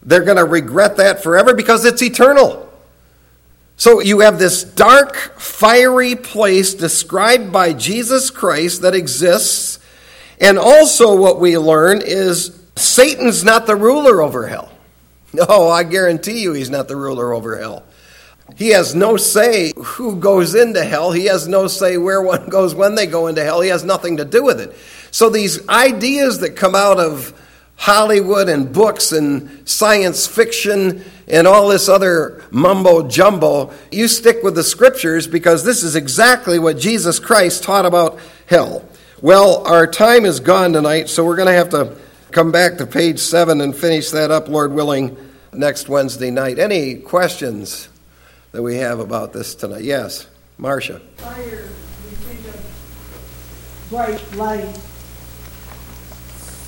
they're 0.01 0.23
going 0.23 0.37
to 0.37 0.45
regret 0.45 0.97
that 0.97 1.21
forever 1.21 1.53
because 1.53 1.85
it's 1.85 2.01
eternal. 2.01 2.67
So 3.75 4.01
you 4.01 4.19
have 4.19 4.39
this 4.39 4.63
dark, 4.63 5.15
fiery 5.39 6.15
place 6.15 6.73
described 6.73 7.51
by 7.51 7.73
Jesus 7.73 8.29
Christ 8.29 8.81
that 8.81 8.93
exists. 8.93 9.79
And 10.41 10.57
also, 10.57 11.15
what 11.15 11.39
we 11.39 11.57
learn 11.57 12.01
is 12.03 12.59
Satan's 12.75 13.43
not 13.43 13.67
the 13.67 13.75
ruler 13.75 14.21
over 14.21 14.47
hell. 14.47 14.71
No, 15.31 15.69
I 15.69 15.83
guarantee 15.83 16.41
you 16.41 16.53
he's 16.53 16.71
not 16.71 16.87
the 16.87 16.95
ruler 16.95 17.33
over 17.33 17.59
hell. 17.59 17.83
He 18.55 18.69
has 18.69 18.95
no 18.95 19.17
say 19.17 19.73
who 19.75 20.17
goes 20.17 20.55
into 20.55 20.83
hell. 20.83 21.11
He 21.11 21.25
has 21.25 21.47
no 21.47 21.67
say 21.67 21.97
where 21.97 22.21
one 22.21 22.49
goes 22.49 22.75
when 22.75 22.95
they 22.95 23.05
go 23.05 23.27
into 23.27 23.43
hell. 23.43 23.61
He 23.61 23.69
has 23.69 23.83
nothing 23.83 24.17
to 24.17 24.25
do 24.25 24.43
with 24.43 24.59
it. 24.59 24.75
So 25.11 25.29
these 25.29 25.67
ideas 25.67 26.39
that 26.39 26.55
come 26.55 26.75
out 26.75 26.99
of 26.99 27.33
Hollywood 27.75 28.49
and 28.49 28.73
books 28.73 29.11
and 29.11 29.67
science 29.67 30.27
fiction 30.27 31.03
and 31.27 31.47
all 31.47 31.69
this 31.69 31.87
other 31.87 32.43
mumbo 32.51 33.07
jumbo, 33.07 33.71
you 33.91 34.07
stick 34.07 34.43
with 34.43 34.55
the 34.55 34.63
scriptures 34.63 35.27
because 35.27 35.63
this 35.63 35.83
is 35.83 35.95
exactly 35.95 36.59
what 36.59 36.77
Jesus 36.77 37.19
Christ 37.19 37.63
taught 37.63 37.85
about 37.85 38.19
hell. 38.47 38.85
Well, 39.21 39.65
our 39.65 39.87
time 39.87 40.25
is 40.25 40.39
gone 40.39 40.73
tonight, 40.73 41.09
so 41.09 41.25
we're 41.25 41.35
going 41.35 41.47
to 41.47 41.53
have 41.53 41.69
to 41.69 41.97
come 42.31 42.51
back 42.51 42.77
to 42.77 42.85
page 42.85 43.19
7 43.19 43.59
and 43.61 43.75
finish 43.75 44.11
that 44.11 44.31
up, 44.31 44.47
Lord 44.47 44.71
willing, 44.71 45.17
next 45.53 45.89
Wednesday 45.89 46.31
night. 46.31 46.59
Any 46.59 46.95
questions? 46.95 47.88
That 48.51 48.61
we 48.61 48.77
have 48.77 48.99
about 48.99 49.33
this 49.33 49.55
tonight. 49.55 49.83
Yes, 49.83 50.27
Marcia. 50.57 50.99
Fire, 51.17 51.69
we 52.03 52.15
think 52.15 52.47
of 52.47 53.89
bright 53.89 54.35
light. 54.35 54.75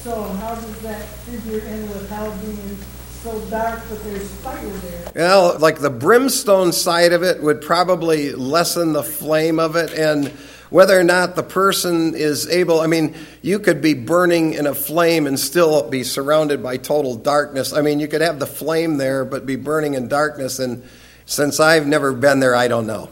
So 0.03 0.23
how 0.23 0.55
does 0.55 0.79
that 0.81 1.03
figure 1.03 1.59
in 1.59 1.89
with 1.89 2.09
how 2.09 2.31
being 2.41 2.77
so 3.21 3.39
dark, 3.51 3.87
that 3.87 4.03
there's 4.03 4.31
fire 4.37 4.67
there? 4.67 5.11
Well, 5.15 5.59
like 5.59 5.79
the 5.79 5.91
brimstone 5.91 6.71
side 6.71 7.13
of 7.13 7.21
it 7.21 7.41
would 7.43 7.61
probably 7.61 8.31
lessen 8.31 8.93
the 8.93 9.03
flame 9.03 9.59
of 9.59 9.75
it, 9.75 9.93
and 9.93 10.27
whether 10.71 10.99
or 10.99 11.03
not 11.03 11.35
the 11.35 11.43
person 11.43 12.15
is 12.15 12.47
able, 12.47 12.79
I 12.79 12.87
mean, 12.87 13.13
you 13.43 13.59
could 13.59 13.81
be 13.81 13.93
burning 13.93 14.53
in 14.53 14.65
a 14.65 14.73
flame 14.73 15.27
and 15.27 15.39
still 15.39 15.87
be 15.87 16.03
surrounded 16.03 16.63
by 16.63 16.77
total 16.77 17.15
darkness. 17.15 17.73
I 17.73 17.81
mean, 17.81 17.99
you 17.99 18.07
could 18.07 18.21
have 18.21 18.39
the 18.39 18.47
flame 18.47 18.97
there, 18.97 19.23
but 19.23 19.45
be 19.45 19.55
burning 19.55 19.93
in 19.93 20.07
darkness, 20.07 20.57
and 20.57 20.83
since 21.31 21.61
I've 21.61 21.87
never 21.87 22.11
been 22.11 22.41
there, 22.41 22.53
I 22.53 22.67
don't 22.67 22.85
know. 22.85 23.09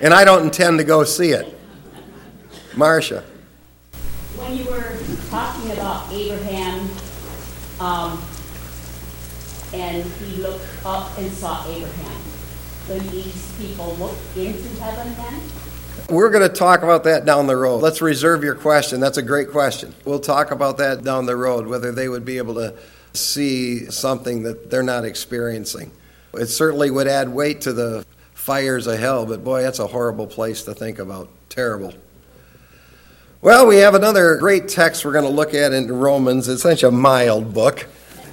And 0.00 0.14
I 0.14 0.24
don't 0.24 0.44
intend 0.44 0.78
to 0.78 0.84
go 0.84 1.04
see 1.04 1.32
it. 1.32 1.54
Marcia. 2.74 3.22
When 4.36 4.56
you 4.56 4.64
were 4.64 4.96
talking 5.28 5.70
about 5.72 6.10
Abraham, 6.10 6.88
um, 7.78 8.22
and 9.74 10.02
he 10.02 10.40
looked 10.40 10.64
up 10.86 11.16
and 11.18 11.30
saw 11.30 11.68
Abraham, 11.68 12.22
so 12.86 12.98
these 12.98 13.52
people 13.58 13.94
looked 13.96 14.34
into 14.34 14.82
heaven 14.82 15.14
then? 15.16 15.42
We're 16.08 16.30
going 16.30 16.48
to 16.48 16.54
talk 16.54 16.82
about 16.82 17.04
that 17.04 17.26
down 17.26 17.46
the 17.48 17.56
road. 17.56 17.82
Let's 17.82 18.00
reserve 18.00 18.42
your 18.42 18.54
question. 18.54 18.98
That's 18.98 19.18
a 19.18 19.22
great 19.22 19.50
question. 19.50 19.94
We'll 20.06 20.20
talk 20.20 20.52
about 20.52 20.78
that 20.78 21.04
down 21.04 21.26
the 21.26 21.36
road, 21.36 21.66
whether 21.66 21.92
they 21.92 22.08
would 22.08 22.24
be 22.24 22.38
able 22.38 22.54
to 22.54 22.74
see 23.12 23.90
something 23.90 24.44
that 24.44 24.70
they're 24.70 24.82
not 24.82 25.04
experiencing. 25.04 25.90
It 26.34 26.46
certainly 26.46 26.90
would 26.90 27.06
add 27.06 27.28
weight 27.28 27.62
to 27.62 27.72
the 27.72 28.04
fires 28.34 28.86
of 28.86 28.98
hell, 28.98 29.26
but 29.26 29.44
boy, 29.44 29.62
that's 29.62 29.78
a 29.78 29.86
horrible 29.86 30.26
place 30.26 30.62
to 30.62 30.74
think 30.74 30.98
about. 30.98 31.28
Terrible. 31.48 31.94
Well, 33.40 33.66
we 33.66 33.76
have 33.76 33.94
another 33.94 34.36
great 34.36 34.68
text 34.68 35.04
we're 35.04 35.12
going 35.12 35.24
to 35.24 35.30
look 35.30 35.54
at 35.54 35.72
in 35.72 35.92
Romans. 35.92 36.48
It's 36.48 36.62
such 36.62 36.82
a 36.82 36.90
mild 36.90 37.54
book. 37.54 37.86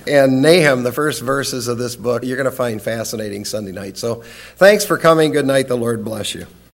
And 0.07 0.41
Nahum, 0.41 0.83
the 0.83 0.91
first 0.91 1.21
verses 1.21 1.67
of 1.67 1.77
this 1.77 1.95
book, 1.95 2.23
you're 2.23 2.37
going 2.37 2.49
to 2.49 2.55
find 2.55 2.81
fascinating 2.81 3.45
Sunday 3.45 3.71
night. 3.71 3.97
So 3.97 4.23
thanks 4.55 4.85
for 4.85 4.97
coming. 4.97 5.31
Good 5.31 5.45
night. 5.45 5.67
The 5.67 5.77
Lord 5.77 6.03
bless 6.03 6.33
you. 6.35 6.47